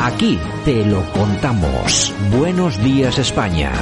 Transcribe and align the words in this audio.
Aquí 0.00 0.38
te 0.64 0.86
lo 0.86 1.02
contamos. 1.10 2.14
Buenos 2.30 2.80
días 2.84 3.18
España. 3.18 3.72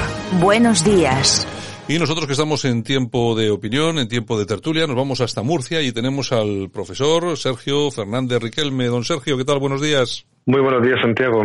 Buenos 0.41 0.83
días. 0.83 1.47
Y 1.89 1.99
nosotros 1.99 2.27
que 2.27 2.33
estamos 2.33 2.65
en 2.65 2.83
tiempo 2.83 3.35
de 3.35 3.51
opinión, 3.51 3.99
en 3.99 4.09
tiempo 4.09 4.39
de 4.39 4.47
tertulia, 4.47 4.87
nos 4.87 4.97
vamos 4.97 5.21
hasta 5.21 5.43
Murcia 5.43 5.83
y 5.83 5.93
tenemos 5.93 6.33
al 6.33 6.71
profesor 6.73 7.37
Sergio 7.37 7.91
Fernández 7.91 8.43
Riquelme. 8.43 8.87
Don 8.87 9.05
Sergio, 9.05 9.37
¿qué 9.37 9.45
tal? 9.45 9.59
Buenos 9.59 9.83
días. 9.83 10.27
Muy 10.47 10.63
buenos 10.63 10.83
días, 10.83 10.99
Santiago. 11.03 11.43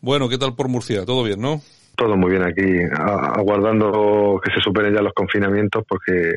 Bueno, 0.00 0.28
¿qué 0.28 0.38
tal 0.38 0.54
por 0.54 0.68
Murcia? 0.68 1.04
¿Todo 1.04 1.24
bien, 1.24 1.40
no? 1.40 1.60
Todo 2.02 2.16
muy 2.16 2.30
bien 2.32 2.42
aquí, 2.42 2.66
aguardando 2.98 4.40
que 4.44 4.52
se 4.52 4.60
superen 4.60 4.92
ya 4.92 5.00
los 5.00 5.12
confinamientos 5.12 5.84
porque 5.88 6.32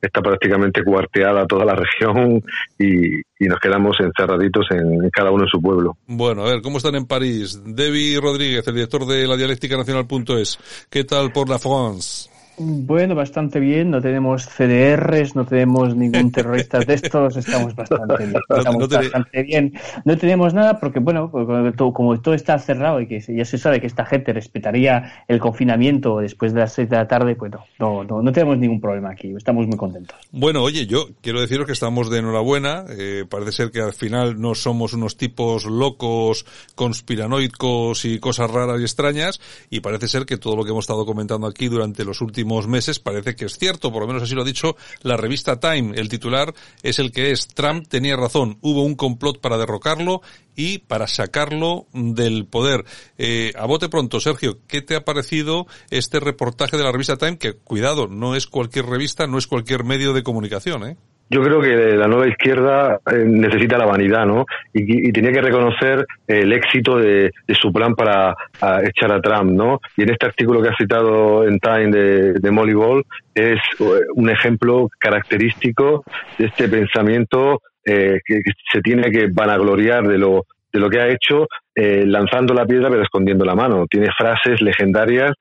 está 0.00 0.22
prácticamente 0.22 0.82
cuarteada 0.82 1.46
toda 1.46 1.66
la 1.66 1.74
región 1.76 2.42
y, 2.78 3.20
nos 3.46 3.58
quedamos 3.58 3.98
encerraditos 4.00 4.66
en, 4.70 5.10
cada 5.10 5.30
uno 5.30 5.44
en 5.44 5.50
su 5.50 5.60
pueblo. 5.60 5.98
Bueno, 6.06 6.46
a 6.46 6.52
ver, 6.52 6.62
¿cómo 6.62 6.78
están 6.78 6.94
en 6.94 7.04
París? 7.04 7.60
Debbie 7.66 8.18
Rodríguez, 8.18 8.66
el 8.66 8.74
director 8.74 9.04
de 9.06 9.26
la 9.26 9.36
dialéctica 9.36 9.76
nacional.es. 9.76 10.86
¿Qué 10.88 11.04
tal 11.04 11.32
por 11.32 11.50
la 11.50 11.58
France? 11.58 12.29
Bueno, 12.62 13.14
bastante 13.14 13.58
bien. 13.58 13.90
No 13.90 14.02
tenemos 14.02 14.46
CDRs, 14.46 15.34
no 15.34 15.46
tenemos 15.46 15.96
ningún 15.96 16.30
terrorista 16.30 16.78
de 16.80 16.92
estos. 16.92 17.38
Estamos 17.38 17.74
bastante 17.74 18.18
bien. 18.18 18.34
Estamos 18.50 18.88
bastante 18.88 19.42
bien. 19.42 19.72
No 20.04 20.18
tenemos 20.18 20.52
nada 20.52 20.78
porque, 20.78 21.00
bueno, 21.00 21.30
pues, 21.30 21.46
como 21.94 22.20
todo 22.20 22.34
está 22.34 22.58
cerrado 22.58 23.00
y 23.00 23.06
que 23.06 23.20
ya 23.20 23.46
se 23.46 23.56
sabe 23.56 23.80
que 23.80 23.86
esta 23.86 24.04
gente 24.04 24.34
respetaría 24.34 25.24
el 25.26 25.38
confinamiento 25.40 26.18
después 26.18 26.52
de 26.52 26.60
las 26.60 26.74
seis 26.74 26.90
de 26.90 26.96
la 26.96 27.08
tarde, 27.08 27.34
pues 27.34 27.50
no, 27.78 28.04
no, 28.04 28.20
no, 28.20 28.30
tenemos 28.32 28.58
ningún 28.58 28.78
problema 28.78 29.12
aquí. 29.12 29.32
Estamos 29.34 29.66
muy 29.66 29.78
contentos. 29.78 30.18
Bueno, 30.30 30.62
oye, 30.62 30.86
yo 30.86 31.08
quiero 31.22 31.40
deciros 31.40 31.66
que 31.66 31.72
estamos 31.72 32.10
de 32.10 32.18
enhorabuena. 32.18 32.84
Eh, 32.90 33.24
parece 33.26 33.52
ser 33.52 33.70
que 33.70 33.80
al 33.80 33.94
final 33.94 34.38
no 34.38 34.54
somos 34.54 34.92
unos 34.92 35.16
tipos 35.16 35.64
locos, 35.64 36.44
conspiranoicos 36.74 38.04
y 38.04 38.18
cosas 38.18 38.50
raras 38.50 38.80
y 38.80 38.82
extrañas. 38.82 39.40
Y 39.70 39.80
parece 39.80 40.08
ser 40.08 40.26
que 40.26 40.36
todo 40.36 40.56
lo 40.56 40.64
que 40.64 40.72
hemos 40.72 40.84
estado 40.84 41.06
comentando 41.06 41.46
aquí 41.46 41.68
durante 41.68 42.04
los 42.04 42.20
últimos 42.20 42.49
meses 42.68 42.98
parece 42.98 43.36
que 43.36 43.46
es 43.46 43.58
cierto, 43.58 43.92
por 43.92 44.02
lo 44.02 44.06
menos 44.06 44.22
así 44.22 44.34
lo 44.34 44.42
ha 44.42 44.44
dicho 44.44 44.76
la 45.02 45.16
revista 45.16 45.60
Time. 45.60 45.92
El 45.96 46.08
titular 46.08 46.54
es 46.82 46.98
el 46.98 47.12
que 47.12 47.30
es 47.30 47.48
Trump 47.48 47.86
tenía 47.88 48.16
razón, 48.16 48.58
hubo 48.60 48.82
un 48.82 48.94
complot 48.94 49.40
para 49.40 49.58
derrocarlo 49.58 50.22
y 50.56 50.78
para 50.78 51.06
sacarlo 51.06 51.86
del 51.92 52.46
poder. 52.46 52.84
Eh, 53.18 53.52
a 53.56 53.66
bote 53.66 53.88
pronto, 53.88 54.20
Sergio, 54.20 54.58
¿qué 54.66 54.82
te 54.82 54.96
ha 54.96 55.04
parecido 55.04 55.66
este 55.90 56.20
reportaje 56.20 56.76
de 56.76 56.84
la 56.84 56.92
revista 56.92 57.16
Time? 57.16 57.38
Que 57.38 57.54
cuidado, 57.54 58.08
no 58.08 58.36
es 58.36 58.46
cualquier 58.46 58.86
revista, 58.86 59.26
no 59.26 59.38
es 59.38 59.46
cualquier 59.46 59.84
medio 59.84 60.12
de 60.12 60.22
comunicación, 60.22 60.84
¿eh? 60.84 60.96
Yo 61.30 61.42
creo 61.42 61.60
que 61.60 61.96
la 61.96 62.08
nueva 62.08 62.26
izquierda 62.26 62.98
eh, 63.06 63.24
necesita 63.24 63.78
la 63.78 63.86
vanidad, 63.86 64.26
¿no? 64.26 64.46
Y, 64.74 65.12
tenía 65.12 65.30
que 65.30 65.40
reconocer 65.40 66.04
el 66.26 66.52
éxito 66.52 66.96
de, 66.96 67.30
su 67.54 67.72
plan 67.72 67.94
para 67.94 68.34
echar 68.82 69.12
a 69.12 69.20
Trump, 69.20 69.52
¿no? 69.52 69.80
Y 69.96 70.02
en 70.02 70.10
este 70.10 70.26
artículo 70.26 70.60
que 70.60 70.70
ha 70.70 70.76
citado 70.76 71.46
en 71.46 71.60
Time 71.60 71.90
de, 71.90 72.50
Molly 72.50 72.74
Ball 72.74 73.04
es 73.32 73.60
eh, 73.78 73.84
un 74.16 74.28
ejemplo 74.28 74.88
característico 74.98 76.04
de 76.36 76.46
este 76.46 76.68
pensamiento 76.68 77.62
eh, 77.84 78.18
que, 78.24 78.40
se 78.72 78.80
tiene 78.80 79.10
que 79.12 79.28
vanagloriar 79.32 80.06
de 80.08 80.18
lo 80.18 80.46
de 80.72 80.78
lo 80.78 80.88
que 80.88 81.00
ha 81.00 81.08
hecho 81.08 81.48
lanzando 81.74 82.54
la 82.54 82.66
piedra 82.66 82.90
pero 82.90 83.02
escondiendo 83.02 83.44
la 83.44 83.56
mano. 83.56 83.86
Tiene 83.88 84.08
frases 84.16 84.60
legendarias, 84.60 85.32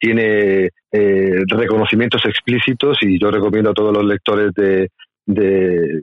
tiene 0.00 0.70
reconocimientos 0.90 2.24
explícitos 2.24 2.98
y 3.02 3.20
yo 3.20 3.30
recomiendo 3.30 3.70
a 3.70 3.74
todos 3.74 3.92
los 3.92 4.04
lectores 4.04 4.52
de, 4.54 4.88
de, 5.26 6.02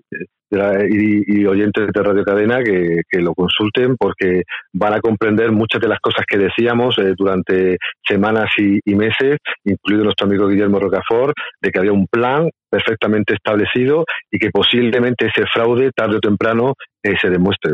y, 0.90 1.46
oyentes 1.46 1.88
de 1.94 2.04
Radio 2.04 2.24
Cadena 2.24 2.62
que, 2.64 3.02
lo 3.20 3.34
consulten 3.34 3.96
porque 3.98 4.44
van 4.74 4.94
a 4.94 5.00
comprender 5.00 5.52
muchas 5.52 5.80
de 5.82 5.88
las 5.88 6.00
cosas 6.00 6.26
que 6.28 6.38
decíamos 6.38 6.98
eh, 6.98 7.14
durante 7.16 7.78
semanas 8.06 8.50
y, 8.58 8.96
meses, 8.96 9.38
incluido 9.64 10.04
nuestro 10.04 10.28
amigo 10.28 10.48
Guillermo 10.48 10.80
Rocafort, 10.80 11.34
de 11.62 11.72
que 11.72 11.80
había 11.80 11.94
un 11.94 12.08
plan 12.08 12.50
perfectamente 12.70 13.34
establecido 13.34 14.06
y 14.32 14.40
que 14.40 14.50
posiblemente 14.50 15.28
ese 15.28 15.46
fraude 15.48 15.92
tarde 15.96 16.18
o 16.18 16.20
temprano 16.20 16.74
eh, 17.04 17.16
se 17.22 17.30
demuestre. 17.30 17.74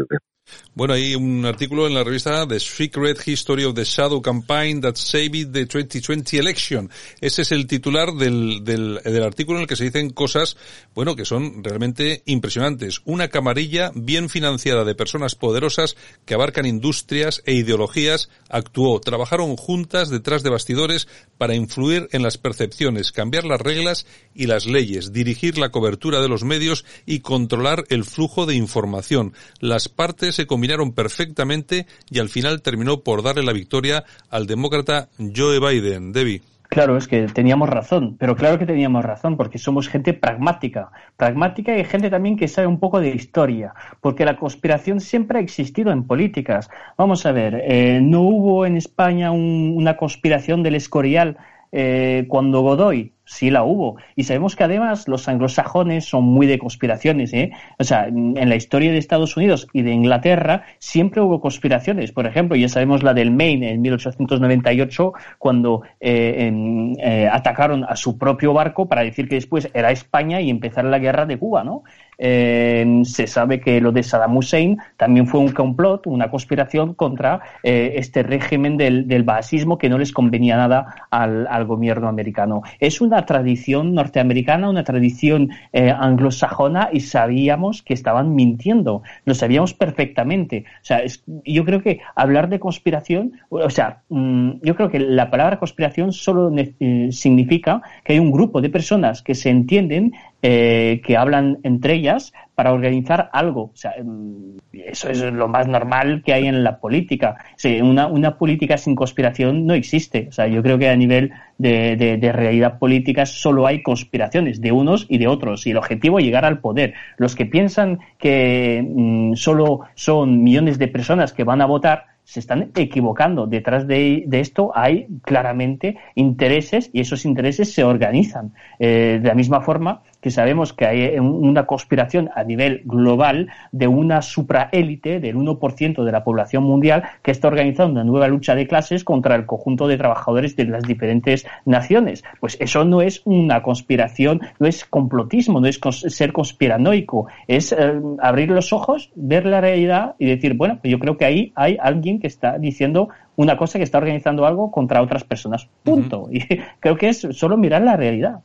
Bueno, 0.74 0.94
hay 0.94 1.16
un 1.16 1.44
artículo 1.46 1.88
en 1.88 1.96
la 1.96 2.04
revista 2.04 2.48
The 2.48 2.60
Secret 2.60 3.28
History 3.28 3.64
of 3.64 3.74
the 3.74 3.84
Shadow 3.84 4.22
Campaign 4.22 4.82
That 4.82 4.96
Saved 4.96 5.52
the 5.52 5.66
2020 5.66 6.38
Election. 6.38 6.90
Ese 7.20 7.42
es 7.42 7.52
el 7.52 7.66
titular 7.66 8.14
del, 8.14 8.64
del, 8.64 9.02
del, 9.04 9.24
artículo 9.24 9.58
en 9.58 9.64
el 9.64 9.68
que 9.68 9.76
se 9.76 9.86
dicen 9.86 10.12
cosas, 10.12 10.56
bueno, 10.94 11.16
que 11.16 11.26
son 11.26 11.64
realmente 11.64 12.22
impresionantes. 12.26 13.02
Una 13.06 13.30
camarilla 13.30 13.92
bien 13.96 14.30
financiada 14.30 14.84
de 14.84 14.94
personas 14.94 15.34
poderosas 15.34 15.98
que 16.26 16.36
abarcan 16.36 16.68
industrias 16.68 17.42
e 17.46 17.54
ideologías 17.54 18.30
actuó. 18.48 19.00
Trabajaron 19.00 19.56
juntas 19.58 20.10
detrás 20.10 20.44
de 20.44 20.52
bastidores 20.52 21.08
para 21.40 21.56
influir 21.56 22.08
en 22.12 22.22
las 22.22 22.38
percepciones, 22.38 23.12
cambiar 23.12 23.46
las 23.46 23.62
reglas 23.62 24.06
y 24.36 24.46
las 24.46 24.68
leyes, 24.68 25.12
dirigir 25.12 25.58
la 25.58 25.70
cobertura 25.70 26.22
de 26.22 26.30
los 26.30 26.44
medios 26.44 26.86
y 27.06 27.22
controlar 27.22 27.86
el 27.90 28.06
flujo 28.06 28.46
de 28.46 28.54
información. 28.56 29.34
Las 29.60 29.90
partes 29.90 30.37
se 30.38 30.46
combinaron 30.46 30.94
perfectamente 30.94 31.88
y 32.12 32.20
al 32.20 32.30
final 32.30 32.62
terminó 32.62 33.02
por 33.02 33.24
darle 33.24 33.42
la 33.42 33.54
victoria 33.54 34.04
al 34.30 34.46
demócrata 34.46 35.10
Joe 35.18 35.60
Biden. 35.60 36.14
Debbie. 36.14 36.44
Claro, 36.70 36.96
es 36.96 37.08
que 37.08 37.26
teníamos 37.28 37.70
razón, 37.70 38.18
pero 38.20 38.36
claro 38.36 38.60
que 38.60 38.68
teníamos 38.68 39.04
razón, 39.04 39.36
porque 39.36 39.58
somos 39.58 39.88
gente 39.88 40.14
pragmática, 40.14 40.92
pragmática 41.16 41.76
y 41.76 41.84
gente 41.86 42.12
también 42.12 42.38
que 42.38 42.48
sabe 42.48 42.68
un 42.68 42.80
poco 42.80 43.00
de 43.00 43.10
historia, 43.10 43.74
porque 44.00 44.26
la 44.26 44.38
conspiración 44.38 45.00
siempre 45.00 45.40
ha 45.40 45.42
existido 45.42 45.92
en 45.92 46.06
políticas. 46.06 46.70
Vamos 46.98 47.26
a 47.26 47.32
ver, 47.32 47.64
eh, 47.64 48.00
no 48.04 48.22
hubo 48.22 48.66
en 48.66 48.78
España 48.78 49.32
una 49.32 49.98
conspiración 49.98 50.62
del 50.62 50.76
Escorial 50.76 51.38
eh, 51.72 52.26
cuando 52.28 52.62
Godoy 52.62 53.14
sí 53.28 53.52
la 53.52 53.64
hubo. 53.64 53.98
Y 54.16 54.24
sabemos 54.24 54.56
que 54.56 54.64
además 54.64 55.08
los 55.08 55.28
anglosajones 55.28 56.06
son 56.06 56.24
muy 56.24 56.48
de 56.48 56.58
conspiraciones. 56.58 57.34
¿eh? 57.34 57.52
O 57.78 57.84
sea, 57.84 58.08
en 58.08 58.50
la 58.50 58.56
historia 58.56 58.92
de 58.92 58.98
Estados 58.98 59.36
Unidos 59.38 59.68
y 59.74 59.82
de 59.82 59.92
Inglaterra 59.92 60.64
siempre 60.80 61.22
hubo 61.22 61.42
conspiraciones. 61.42 62.12
Por 62.12 62.26
ejemplo, 62.26 62.56
ya 62.56 62.70
sabemos 62.70 63.04
la 63.04 63.14
del 63.14 63.32
Maine 63.32 63.72
en 63.72 63.82
1898, 63.82 65.14
cuando 65.38 65.84
eh, 66.00 66.52
eh, 67.00 67.30
atacaron 67.32 67.84
a 67.84 67.96
su 67.98 68.18
propio 68.18 68.54
barco 68.54 68.88
para 68.88 69.04
decir 69.04 69.28
que 69.28 69.36
después 69.36 69.70
era 69.74 69.92
España 69.92 70.40
y 70.40 70.50
empezar 70.50 70.86
la 70.86 70.98
guerra 70.98 71.26
de 71.26 71.38
Cuba. 71.38 71.64
¿no? 71.64 71.84
Se 72.18 73.28
sabe 73.28 73.60
que 73.60 73.80
lo 73.80 73.92
de 73.92 74.04
Saddam 74.04 74.38
Hussein 74.38 74.78
también 74.98 75.28
fue 75.28 75.40
un 75.40 75.52
complot, 75.52 76.08
una 76.08 76.30
conspiración 76.30 76.94
contra 76.94 77.42
este 77.64 78.24
régimen 78.24 78.78
del, 78.78 79.08
del 79.08 79.24
basismo 79.24 79.78
que 79.78 79.90
no 79.90 79.98
les 79.98 80.12
convenía 80.12 80.58
nada 80.58 81.08
al, 81.12 81.48
al 81.48 81.66
gobierno 81.66 82.08
americano. 82.08 82.64
Es 82.80 83.02
una 83.02 83.26
tradición 83.26 83.94
norteamericana, 83.94 84.70
una 84.70 84.84
tradición 84.84 85.50
eh, 85.74 85.92
anglosajona 85.92 86.90
y 86.92 87.02
sabíamos 87.02 87.84
que 87.84 87.94
estaban 87.94 88.36
mintiendo, 88.36 89.04
lo 89.26 89.34
sabíamos 89.34 89.74
perfectamente. 89.74 90.66
O 90.82 90.86
sea, 90.86 91.02
yo 91.46 91.66
creo 91.66 91.82
que 91.82 92.00
hablar 92.16 92.50
de 92.50 92.60
conspiración, 92.60 93.34
o 93.50 93.70
sea, 93.70 94.02
mm, 94.10 94.52
yo 94.62 94.76
creo 94.76 94.90
que 94.90 95.00
la 95.00 95.30
palabra 95.30 95.60
conspiración 95.60 96.12
solo 96.14 96.52
eh, 96.56 97.10
significa 97.12 97.82
que 98.04 98.14
hay 98.14 98.20
un 98.20 98.32
grupo 98.32 98.62
de 98.62 98.70
personas 98.70 99.22
que 99.22 99.36
se 99.36 99.50
entienden 99.50 100.14
eh, 100.42 101.02
que 101.04 101.18
hablan 101.18 101.58
entre 101.64 101.96
ellas 101.96 102.32
para 102.54 102.72
organizar 102.72 103.30
algo. 103.34 103.64
O 103.64 103.76
sea, 103.76 103.94
mm, 104.04 104.58
eso 104.72 105.10
es 105.10 105.22
lo 105.22 105.48
más 105.48 105.68
normal 105.68 106.22
que 106.24 106.34
hay 106.34 106.48
en 106.48 106.64
la 106.64 106.80
política. 106.80 107.38
una, 107.82 108.08
una 108.08 108.38
política 108.38 108.78
sin 108.78 108.96
conspiración 108.96 109.66
no 109.66 109.74
existe. 109.74 110.28
O 110.30 110.32
sea, 110.32 110.48
yo 110.48 110.62
creo 110.62 110.78
que 110.78 110.90
a 110.90 110.96
nivel 110.96 111.32
de, 111.58 111.96
de, 111.96 112.32
realidad 112.32 112.78
política 112.78 113.26
solo 113.26 113.66
hay 113.66 113.82
conspiraciones 113.82 114.62
de 114.62 114.72
unos 114.72 115.06
y 115.10 115.18
de 115.18 115.28
otros. 115.28 115.66
Y 115.66 115.72
el 115.72 115.78
objetivo 115.78 116.20
es 116.20 116.26
llegar 116.26 116.46
al 116.46 116.60
poder. 116.60 116.94
Los 117.18 117.36
que 117.36 117.46
piensan 117.46 118.00
que 118.20 118.86
mm, 118.88 119.34
solo 119.34 119.82
son 119.96 120.44
millones 120.44 120.78
de 120.78 120.88
personas 120.88 121.34
que 121.34 121.44
van 121.44 121.62
a 121.62 121.66
votar, 121.66 122.06
se 122.28 122.42
están 122.42 122.72
equivocando. 122.76 123.48
Detrás 123.48 123.88
de, 123.88 124.28
esto 124.32 124.74
hay 124.76 125.08
claramente 125.22 125.98
intereses 126.14 126.90
y 126.92 127.00
esos 127.00 127.24
intereses 127.24 127.74
se 127.74 127.86
organizan. 127.86 128.52
Eh, 128.80 129.20
de 129.22 129.28
la 129.28 129.34
misma 129.34 129.62
forma 129.62 130.02
que 130.28 130.32
sabemos 130.32 130.74
que 130.74 130.86
hay 130.86 131.20
una 131.20 131.66
conspiración 131.66 132.30
a 132.36 132.44
nivel 132.44 132.82
global 132.84 133.48
de 133.72 133.88
una 133.88 134.22
supraélite 134.22 135.22
del 135.22 135.38
1% 135.38 136.04
de 136.04 136.12
la 136.12 136.26
población 136.26 136.66
mundial 136.66 137.04
que 137.22 137.32
está 137.32 137.48
organizando 137.48 137.94
una 137.94 138.04
nueva 138.04 138.28
lucha 138.28 138.54
de 138.54 138.68
clases 138.68 139.06
contra 139.06 139.36
el 139.36 139.46
conjunto 139.46 139.88
de 139.88 139.96
trabajadores 139.96 140.58
de 140.58 140.66
las 140.66 140.84
diferentes 140.84 141.48
naciones. 141.64 142.26
Pues 142.42 142.58
eso 142.60 142.84
no 142.84 143.02
es 143.02 143.22
una 143.24 143.64
conspiración, 143.64 144.42
no 144.60 144.68
es 144.68 144.84
complotismo, 144.84 145.62
no 145.62 145.68
es 145.68 145.80
ser 145.80 146.34
conspiranoico, 146.34 147.28
es 147.48 147.72
eh, 147.72 147.94
abrir 148.22 148.52
los 148.52 148.74
ojos, 148.74 149.12
ver 149.16 149.46
la 149.46 149.62
realidad 149.62 150.16
y 150.20 150.26
decir, 150.26 150.56
bueno, 150.56 150.78
yo 150.84 151.00
creo 151.00 151.16
que 151.16 151.24
ahí 151.24 151.54
hay 151.56 151.78
alguien 151.80 152.20
que 152.20 152.28
está 152.28 152.58
diciendo 152.60 153.08
una 153.38 153.56
cosa 153.56 153.78
que 153.78 153.84
está 153.84 154.00
organizando 154.00 154.46
algo 154.46 154.72
contra 154.72 155.02
otras 155.02 155.24
personas. 155.24 155.68
Punto. 155.84 156.28
Y 156.32 156.42
creo 156.80 156.98
que 156.98 157.10
es 157.10 157.28
solo 157.32 157.56
mirar 157.56 157.84
la 157.84 157.96
realidad. 157.96 158.40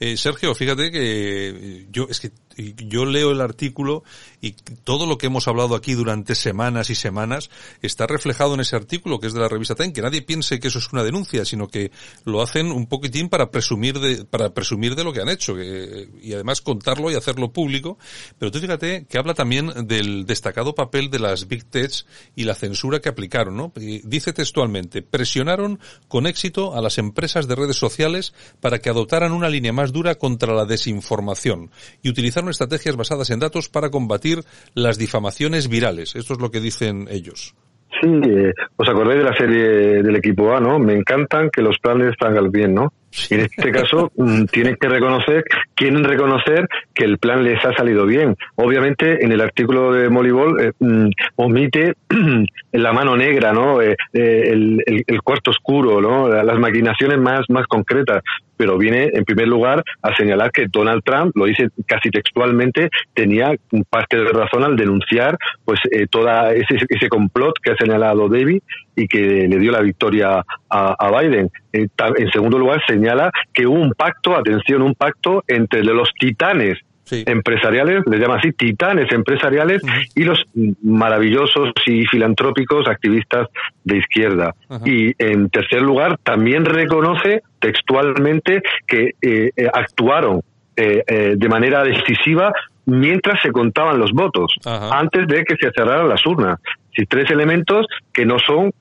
eh, 0.00 0.16
Sergio, 0.16 0.54
fíjate 0.54 0.90
que 0.90 1.86
yo 1.90 2.08
es 2.10 2.20
que 2.20 2.30
yo 2.56 3.04
leo 3.04 3.30
el 3.30 3.40
artículo 3.40 4.02
y 4.40 4.52
todo 4.82 5.06
lo 5.06 5.18
que 5.18 5.26
hemos 5.26 5.46
hablado 5.46 5.76
aquí 5.76 5.94
durante 5.94 6.34
semanas 6.34 6.90
y 6.90 6.94
semanas 6.94 7.50
está 7.82 8.06
reflejado 8.06 8.54
en 8.54 8.60
ese 8.60 8.74
artículo 8.74 9.20
que 9.20 9.28
es 9.28 9.34
de 9.34 9.40
la 9.40 9.48
revista 9.48 9.76
Time. 9.76 9.92
Que 9.92 10.02
nadie 10.02 10.22
piense 10.22 10.58
que 10.58 10.68
eso 10.68 10.78
es 10.80 10.92
una 10.92 11.04
denuncia, 11.04 11.44
sino 11.44 11.68
que 11.68 11.92
lo 12.24 12.42
hacen 12.42 12.72
un 12.72 12.86
poquitín 12.86 13.28
para 13.28 13.50
presumir 13.52 14.00
de 14.00 14.24
para 14.24 14.50
presumir 14.50 14.96
de 14.96 15.04
lo 15.04 15.12
que 15.12 15.20
han 15.20 15.28
hecho 15.28 15.54
que, 15.54 16.08
y 16.20 16.32
además 16.32 16.62
contarlo 16.62 17.12
y 17.12 17.14
hacerlo 17.14 17.52
público. 17.52 17.96
Pero 18.38 18.50
tú 18.50 18.58
fíjate 18.58 19.06
que 19.06 19.18
habla 19.18 19.34
también 19.34 19.86
del 19.86 20.26
destacado 20.26 20.74
papel 20.74 21.10
de 21.10 21.20
las 21.20 21.46
big 21.46 21.64
techs 21.64 22.06
y 22.34 22.42
la 22.42 22.56
censura 22.56 23.00
que 23.00 23.08
aplicaron, 23.08 23.56
¿no? 23.56 23.72
Dice 24.16 24.32
textualmente, 24.32 25.02
presionaron 25.02 25.78
con 26.08 26.26
éxito 26.26 26.74
a 26.74 26.80
las 26.80 26.96
empresas 26.96 27.46
de 27.48 27.54
redes 27.54 27.76
sociales 27.76 28.34
para 28.60 28.78
que 28.78 28.88
adoptaran 28.88 29.32
una 29.32 29.50
línea 29.50 29.72
más 29.72 29.92
dura 29.92 30.14
contra 30.14 30.54
la 30.54 30.64
desinformación 30.64 31.70
y 32.02 32.08
utilizaron 32.08 32.48
estrategias 32.48 32.96
basadas 32.96 33.28
en 33.30 33.40
datos 33.40 33.68
para 33.68 33.90
combatir 33.90 34.38
las 34.74 34.96
difamaciones 34.96 35.68
virales. 35.68 36.16
Esto 36.16 36.32
es 36.32 36.40
lo 36.40 36.50
que 36.50 36.60
dicen 36.60 37.08
ellos. 37.10 37.54
Sí, 38.00 38.08
eh, 38.08 38.52
os 38.76 38.88
acordáis 38.88 39.18
de 39.18 39.24
la 39.24 39.36
serie 39.36 40.02
del 40.02 40.16
equipo 40.16 40.54
A, 40.54 40.60
¿no? 40.60 40.78
Me 40.78 40.94
encantan 40.94 41.50
que 41.50 41.62
los 41.62 41.78
planes 41.78 42.14
salgan 42.18 42.50
bien, 42.50 42.74
¿no? 42.74 42.92
En 43.30 43.40
este 43.40 43.70
caso 43.70 44.12
mm, 44.16 44.44
tienen 44.46 44.76
que 44.76 44.88
reconocer, 44.88 45.44
quieren 45.74 46.04
reconocer 46.04 46.68
que 46.94 47.04
el 47.04 47.18
plan 47.18 47.42
les 47.42 47.64
ha 47.64 47.72
salido 47.74 48.06
bien. 48.06 48.36
Obviamente 48.56 49.24
en 49.24 49.32
el 49.32 49.40
artículo 49.40 49.92
de 49.92 50.08
Molibol 50.08 50.60
eh, 50.60 50.72
mm, 50.78 51.08
omite 51.36 51.94
la 52.72 52.92
mano 52.92 53.16
negra, 53.16 53.52
¿no? 53.52 53.80
Eh, 53.80 53.96
eh, 54.12 54.42
el, 54.52 54.82
el, 54.86 55.04
el, 55.06 55.22
cuarto 55.22 55.50
oscuro, 55.50 56.00
¿no? 56.00 56.28
Las 56.28 56.58
maquinaciones 56.58 57.18
más, 57.18 57.40
más 57.48 57.66
concretas. 57.66 58.22
Pero 58.56 58.78
viene 58.78 59.10
en 59.12 59.24
primer 59.24 59.48
lugar 59.48 59.82
a 60.02 60.14
señalar 60.16 60.50
que 60.50 60.66
Donald 60.70 61.02
Trump, 61.04 61.32
lo 61.36 61.44
dice 61.46 61.68
casi 61.86 62.10
textualmente, 62.10 62.88
tenía 63.14 63.54
parte 63.90 64.16
de 64.16 64.28
razón 64.28 64.64
al 64.64 64.76
denunciar 64.76 65.36
pues 65.64 65.80
eh, 65.90 66.06
toda 66.08 66.52
ese, 66.52 66.76
ese 66.88 67.08
complot 67.08 67.54
que 67.62 67.72
ha 67.72 67.76
señalado 67.76 68.28
David 68.28 68.62
y 68.94 69.06
que 69.08 69.46
le 69.48 69.58
dio 69.58 69.72
la 69.72 69.80
victoria 69.80 70.44
a, 70.70 71.10
Biden. 71.20 71.50
En, 71.72 71.90
en 72.16 72.30
segundo 72.30 72.58
lugar, 72.58 72.82
señala 72.86 73.30
que 73.52 73.66
hubo 73.66 73.78
un 73.78 73.92
pacto, 73.92 74.36
atención, 74.36 74.82
un 74.82 74.94
pacto 74.94 75.44
entre 75.46 75.84
los 75.84 76.10
titanes 76.18 76.78
Sí. 77.06 77.22
empresariales, 77.24 78.02
les 78.10 78.18
llama 78.20 78.34
así, 78.36 78.50
titanes 78.50 79.10
empresariales 79.12 79.80
uh 79.84 79.86
-huh. 79.86 80.10
y 80.16 80.24
los 80.24 80.44
maravillosos 80.82 81.70
y 81.86 82.04
filantrópicos 82.06 82.88
activistas 82.88 83.46
de 83.84 83.98
izquierda. 83.98 84.54
Uh 84.68 84.74
-huh. 84.74 84.88
Y 84.88 85.14
en 85.18 85.48
tercer 85.48 85.82
lugar, 85.82 86.18
también 86.24 86.64
reconoce 86.64 87.42
textualmente 87.60 88.60
que 88.88 89.10
eh, 89.22 89.50
eh, 89.56 89.68
actuaron 89.72 90.42
eh, 90.76 91.34
de 91.36 91.48
manera 91.48 91.84
decisiva 91.84 92.52
mientras 92.86 93.40
se 93.40 93.50
contaban 93.50 93.98
los 93.98 94.10
votos, 94.10 94.52
uh 94.64 94.68
-huh. 94.68 94.90
antes 94.92 95.26
de 95.28 95.44
que 95.44 95.54
se 95.56 95.70
cerraran 95.70 96.08
las 96.08 96.26
urnas. 96.26 96.58
Si 96.94 97.06
tres 97.06 97.30
elementos 97.30 97.86
que 98.12 98.26
no 98.26 98.38
son 98.38 98.72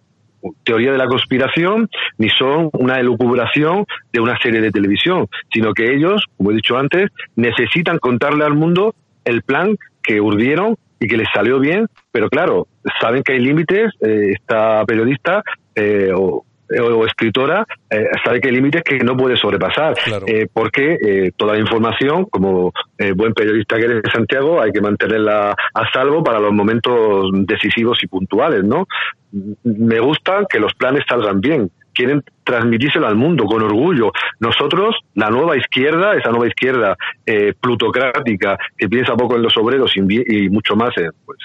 teoría 0.63 0.91
de 0.91 0.97
la 0.97 1.07
conspiración 1.07 1.89
ni 2.17 2.29
son 2.29 2.69
una 2.73 2.99
elucubración 2.99 3.85
de 4.11 4.19
una 4.19 4.37
serie 4.39 4.61
de 4.61 4.71
televisión, 4.71 5.27
sino 5.53 5.73
que 5.73 5.93
ellos, 5.93 6.25
como 6.37 6.51
he 6.51 6.55
dicho 6.55 6.77
antes, 6.77 7.09
necesitan 7.35 7.99
contarle 7.99 8.45
al 8.45 8.53
mundo 8.53 8.95
el 9.23 9.41
plan 9.41 9.75
que 10.01 10.21
urdieron 10.21 10.75
y 10.99 11.07
que 11.07 11.17
les 11.17 11.27
salió 11.33 11.59
bien, 11.59 11.87
pero 12.11 12.29
claro, 12.29 12.67
saben 13.01 13.23
que 13.23 13.33
hay 13.33 13.39
límites, 13.39 13.91
eh, 14.01 14.33
esta 14.33 14.85
periodista 14.85 15.43
eh, 15.75 16.11
o, 16.15 16.45
o, 16.79 17.05
escritora 17.05 17.65
eh, 17.89 18.07
sabe 18.23 18.41
que 18.41 18.49
hay 18.49 18.55
límites 18.55 18.83
que 18.83 18.97
no 18.99 19.15
puede 19.15 19.37
sobrepasar, 19.37 19.95
claro. 20.03 20.25
eh, 20.27 20.47
porque 20.51 20.97
eh, 21.05 21.31
toda 21.35 21.53
la 21.53 21.59
información, 21.59 22.25
como 22.25 22.73
eh, 22.97 23.11
buen 23.13 23.33
periodista 23.33 23.77
que 23.77 23.85
eres 23.85 24.03
de 24.03 24.11
Santiago, 24.11 24.61
hay 24.61 24.71
que 24.71 24.81
mantenerla 24.81 25.55
a 25.73 25.91
salvo 25.91 26.23
para 26.23 26.39
los 26.39 26.53
momentos 26.53 27.29
decisivos 27.45 28.03
y 28.03 28.07
puntuales, 28.07 28.63
¿no? 28.63 28.87
Me 29.63 29.99
gusta 29.99 30.45
que 30.49 30.59
los 30.59 30.73
planes 30.73 31.03
salgan 31.07 31.41
bien, 31.41 31.69
quieren 31.93 32.23
transmitírselo 32.45 33.07
al 33.07 33.15
mundo 33.15 33.45
con 33.45 33.61
orgullo. 33.63 34.11
Nosotros, 34.39 34.95
la 35.15 35.29
nueva 35.29 35.57
izquierda, 35.57 36.13
esa 36.15 36.29
nueva 36.29 36.47
izquierda 36.47 36.95
eh, 37.25 37.53
plutocrática 37.59 38.57
que 38.77 38.87
piensa 38.87 39.15
poco 39.15 39.35
en 39.35 39.41
los 39.41 39.57
obreros 39.57 39.91
y, 39.95 40.49
mucho 40.49 40.75
más 40.75 40.95
en, 40.97 41.11
pues, 41.25 41.39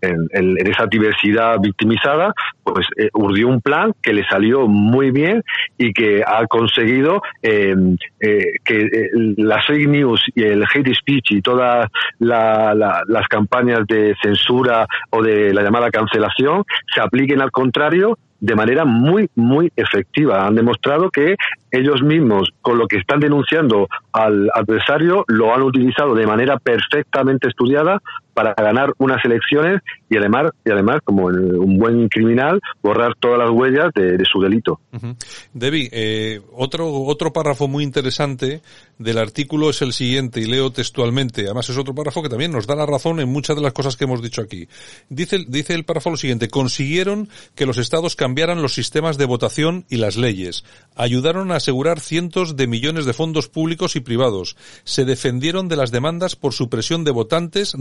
en, 0.00 0.56
esa 0.66 0.86
diversidad 0.86 1.58
victimizada, 1.60 2.32
pues 2.64 2.86
eh, 2.96 3.10
urdió 3.12 3.48
un 3.48 3.60
plan 3.60 3.92
que 4.02 4.12
le 4.12 4.26
salió 4.26 4.66
muy 4.66 5.10
bien 5.10 5.42
y 5.76 5.92
que 5.92 6.22
ha 6.26 6.46
conseguido 6.46 7.22
eh, 7.42 7.74
que 8.18 8.88
las 9.36 9.66
fake 9.66 9.88
news 9.88 10.24
y 10.34 10.42
el 10.44 10.62
hate 10.62 10.94
speech 10.94 11.32
y 11.32 11.42
todas 11.42 11.88
la, 12.18 12.74
las 12.74 13.28
campañas 13.28 13.80
de 13.86 14.14
censura 14.22 14.86
o 15.10 15.22
de 15.22 15.52
la 15.52 15.62
llamada 15.62 15.90
cancelación 15.90 16.64
se 16.94 17.00
apliquen 17.00 17.42
al 17.42 17.50
contrario 17.50 18.16
de 18.40 18.54
manera 18.54 18.84
muy, 18.84 19.28
muy 19.34 19.72
efectiva. 19.76 20.37
Han 20.46 20.54
demostrado 20.54 21.10
que 21.10 21.36
ellos 21.70 22.02
mismos, 22.02 22.50
con 22.62 22.78
lo 22.78 22.86
que 22.86 22.98
están 22.98 23.20
denunciando 23.20 23.88
al 24.12 24.50
adversario, 24.54 25.24
lo 25.28 25.54
han 25.54 25.62
utilizado 25.62 26.14
de 26.14 26.26
manera 26.26 26.58
perfectamente 26.58 27.48
estudiada 27.48 28.00
para 28.38 28.54
ganar 28.54 28.94
unas 28.98 29.18
elecciones 29.24 29.82
y 30.08 30.16
además, 30.16 30.52
y 30.64 30.70
además 30.70 31.00
como 31.02 31.24
un 31.24 31.76
buen 31.76 32.08
criminal, 32.08 32.60
borrar 32.80 33.16
todas 33.18 33.36
las 33.36 33.50
huellas 33.50 33.90
de, 33.96 34.16
de 34.16 34.24
su 34.24 34.40
delito. 34.40 34.78
Uh 34.92 34.96
-huh. 34.98 35.16
Debbie, 35.52 35.88
eh, 35.90 36.40
otro, 36.52 36.88
otro 37.02 37.32
párrafo 37.32 37.66
muy 37.66 37.82
interesante 37.82 38.62
del 38.96 39.18
artículo 39.18 39.70
es 39.70 39.82
el 39.82 39.92
siguiente, 39.92 40.40
y 40.40 40.44
leo 40.44 40.70
textualmente. 40.70 41.46
Además, 41.46 41.68
es 41.68 41.76
otro 41.76 41.96
párrafo 41.96 42.22
que 42.22 42.28
también 42.28 42.52
nos 42.52 42.68
da 42.68 42.76
la 42.76 42.86
razón 42.86 43.18
en 43.18 43.28
muchas 43.28 43.56
de 43.56 43.62
las 43.62 43.72
cosas 43.72 43.96
que 43.96 44.04
hemos 44.04 44.22
dicho 44.22 44.40
aquí. 44.40 44.68
Dice, 45.08 45.44
dice 45.48 45.74
el 45.74 45.84
párrafo 45.84 46.10
lo 46.10 46.16
siguiente, 46.16 46.48
consiguieron 46.48 47.28
que 47.56 47.66
los 47.66 47.76
estados 47.78 48.14
cambiaran 48.14 48.62
los 48.62 48.72
sistemas 48.72 49.18
de 49.18 49.26
votación 49.26 49.84
y 49.90 49.96
las 49.96 50.16
leyes. 50.16 50.64
Ayudaron 50.94 51.50
a 51.50 51.56
asegurar 51.56 51.98
cientos 51.98 52.54
de 52.54 52.68
millones 52.68 53.04
de 53.04 53.14
fondos 53.14 53.48
públicos 53.48 53.96
y 53.96 54.00
privados. 54.00 54.56
Se 54.84 55.04
defendieron 55.04 55.66
de 55.66 55.76
las 55.76 55.90
demandas 55.90 56.36
por 56.36 56.52
supresión 56.52 57.02
de 57.02 57.10
votantes, 57.10 57.74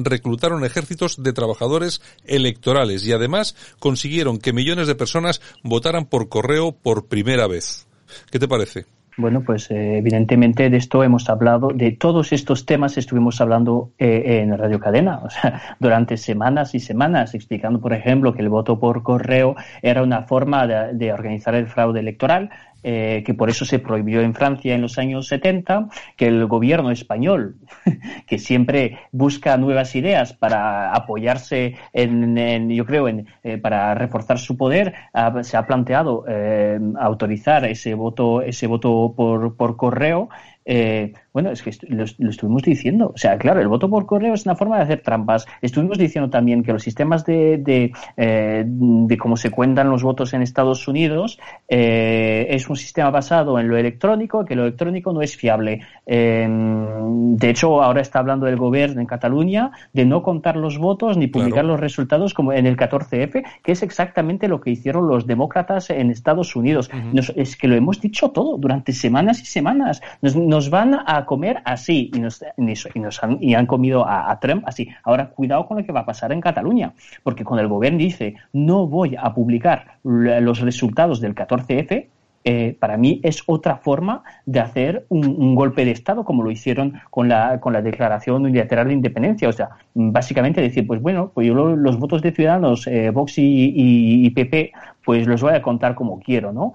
ejércitos 0.63 1.21
de 1.21 1.33
trabajadores 1.33 2.01
electorales 2.25 3.05
y 3.05 3.13
además 3.13 3.55
consiguieron 3.79 4.39
que 4.39 4.53
millones 4.53 4.87
de 4.87 4.95
personas 4.95 5.41
votaran 5.63 6.05
por 6.05 6.29
correo 6.29 6.71
por 6.71 7.07
primera 7.07 7.47
vez. 7.47 7.87
¿Qué 8.31 8.39
te 8.39 8.47
parece? 8.47 8.85
Bueno, 9.19 9.41
pues 9.41 9.71
eh, 9.71 9.97
evidentemente 9.97 10.69
de 10.69 10.77
esto 10.77 11.03
hemos 11.03 11.27
hablado, 11.27 11.69
de 11.73 11.91
todos 11.91 12.31
estos 12.33 12.67
temas 12.67 12.99
estuvimos 12.99 13.41
hablando 13.41 13.91
eh, 13.97 14.41
en 14.43 14.55
Radio 14.55 14.79
Cadena, 14.79 15.21
o 15.23 15.29
sea, 15.31 15.75
durante 15.79 16.17
semanas 16.17 16.75
y 16.75 16.79
semanas, 16.79 17.33
explicando, 17.33 17.81
por 17.81 17.93
ejemplo, 17.93 18.33
que 18.33 18.43
el 18.43 18.49
voto 18.49 18.79
por 18.79 19.01
correo 19.01 19.55
era 19.81 20.03
una 20.03 20.23
forma 20.23 20.67
de 20.67 21.11
organizar 21.11 21.55
el 21.55 21.65
fraude 21.65 21.99
electoral, 21.99 22.51
eh, 22.83 23.23
que 23.25 23.33
por 23.33 23.49
eso 23.49 23.65
se 23.65 23.79
prohibió 23.79 24.21
en 24.21 24.33
Francia 24.33 24.75
en 24.75 24.81
los 24.81 24.97
años 24.97 25.27
70, 25.27 25.89
que 26.15 26.27
el 26.27 26.45
gobierno 26.45 26.91
español, 26.91 27.55
que 28.27 28.37
siempre 28.37 28.97
busca 29.11 29.57
nuevas 29.57 29.95
ideas 29.95 30.33
para 30.33 30.93
apoyarse 30.93 31.75
en, 31.93 32.69
yo 32.69 32.85
creo, 32.85 33.07
en, 33.07 33.27
eh, 33.43 33.57
para 33.57 33.93
reforzar 33.95 34.39
su 34.39 34.57
poder, 34.57 34.93
se 35.41 35.57
ha 35.57 35.65
planteado 35.65 36.25
eh, 36.27 36.79
autorizar 36.99 37.65
ese 37.65 37.93
voto, 37.93 38.41
ese 38.41 38.67
voto 38.67 39.13
por, 39.15 39.55
por 39.55 39.75
correo 39.77 40.29
eh, 40.69 41.13
bueno, 41.37 41.51
es 41.51 41.61
que 41.61 41.69
lo, 41.89 42.03
lo, 42.17 42.29
estuvimos 42.31 42.63
diciendo. 42.63 43.11
O 43.13 43.17
sea, 43.19 43.37
claro, 43.37 43.61
el 43.61 43.67
voto 43.67 43.87
por 43.87 44.07
correo 44.07 44.33
es 44.33 44.47
una 44.47 44.55
forma 44.55 44.77
de 44.77 44.81
hacer 44.81 45.01
trampas. 45.03 45.45
Estuvimos 45.61 45.99
diciendo 45.99 46.31
también 46.31 46.63
que 46.63 46.73
los 46.73 46.81
sistemas 46.81 47.23
de, 47.25 47.59
de, 47.59 47.91
eh, 48.17 48.63
de 48.65 49.17
cómo 49.19 49.37
se 49.37 49.51
cuentan 49.51 49.87
los 49.87 50.01
votos 50.01 50.33
en 50.33 50.41
Estados 50.41 50.87
Unidos 50.87 51.39
eh, 51.67 52.47
es 52.49 52.67
un 52.71 52.75
sistema 52.75 53.11
basado 53.11 53.59
en 53.59 53.67
lo 53.67 53.77
electrónico, 53.77 54.45
que 54.45 54.55
lo 54.55 54.63
electrónico 54.63 55.13
no 55.13 55.21
es 55.21 55.37
fiable. 55.37 55.81
de 56.07 57.49
hecho, 57.51 57.83
ahora 57.83 58.01
está 58.01 58.17
hablando 58.17 58.47
el 58.47 58.55
gobierno 58.55 58.99
en 58.99 59.05
Cataluña 59.05 59.69
de 59.93 60.05
no 60.07 60.23
contar 60.23 60.57
los 60.57 60.79
votos 60.79 61.17
ni 61.17 61.27
publicar 61.27 61.65
claro. 61.65 61.67
los 61.67 61.79
resultados 61.79 62.33
como 62.33 62.51
en 62.51 62.65
el 62.65 62.75
14F, 62.75 63.45
que 63.61 63.71
es 63.73 63.83
exactamente 63.83 64.47
lo 64.47 64.59
que 64.59 64.71
hicieron 64.71 65.07
los 65.07 65.27
demócratas 65.27 65.91
en 65.91 66.09
Estados 66.09 66.55
Unidos. 66.55 66.89
Uh 66.91 66.97
-huh. 66.97 67.13
Nos, 67.13 67.29
es 67.35 67.55
que 67.55 67.67
lo 67.67 67.75
hemos 67.75 68.01
dicho 68.01 68.31
todo 68.31 68.57
durante 68.57 68.91
semanas 68.91 69.39
y 69.39 69.45
semanas. 69.45 70.01
Nos, 70.23 70.35
nos 70.35 70.71
van 70.71 70.95
a 70.95 71.26
comer 71.27 71.61
así 71.63 72.09
y 72.11 72.19
nos, 72.19 72.43
y 72.57 72.99
nos 72.99 73.23
han, 73.23 73.37
y 73.39 73.53
han 73.53 73.67
comido 73.67 74.03
a, 74.07 74.39
Trump 74.39 74.63
así. 74.65 74.89
Ahora, 75.03 75.29
cuidado 75.29 75.67
con 75.67 75.77
lo 75.77 75.85
que 75.85 75.91
va 75.91 75.99
a 75.99 76.05
pasar 76.05 76.31
en 76.31 76.41
Cataluña, 76.41 76.93
porque 77.21 77.43
cuando 77.43 77.61
el 77.61 77.67
gobierno 77.67 77.99
dice 77.99 78.35
no 78.53 78.87
voy 78.87 79.15
a 79.15 79.31
publicar 79.35 79.99
los 80.03 80.61
resultados 80.61 81.21
del 81.21 81.35
14F, 81.35 82.07
eh, 82.49 82.77
para 82.79 82.95
mí 82.95 83.19
es 83.23 83.43
otra 83.45 83.75
forma 83.75 84.23
de 84.45 84.61
hacer 84.61 85.05
un, 85.09 85.53
golpe 85.53 85.83
de 85.83 85.91
Estado, 85.91 86.23
como 86.23 86.43
lo 86.43 86.49
hicieron 86.49 86.93
con 87.09 87.27
la, 87.27 87.59
con 87.59 87.73
la 87.73 87.81
Declaración 87.81 88.45
Unilateral 88.45 88.87
de 88.87 88.93
Independencia. 88.93 89.49
O 89.49 89.51
sea, 89.51 89.71
básicamente 89.93 90.61
decir, 90.61 90.87
pues 90.87 91.01
bueno, 91.01 91.29
pues 91.33 91.45
yo 91.45 91.53
los 91.53 91.99
votos 91.99 92.21
de 92.21 92.31
Ciudadanos, 92.31 92.87
eh, 92.87 93.09
Vox 93.09 93.33
y, 93.35 94.29
PP, 94.29 94.71
pues 95.03 95.27
los 95.27 95.41
voy 95.41 95.55
a 95.55 95.61
contar 95.61 95.93
como 95.93 96.21
quiero, 96.21 96.53
¿no? 96.53 96.71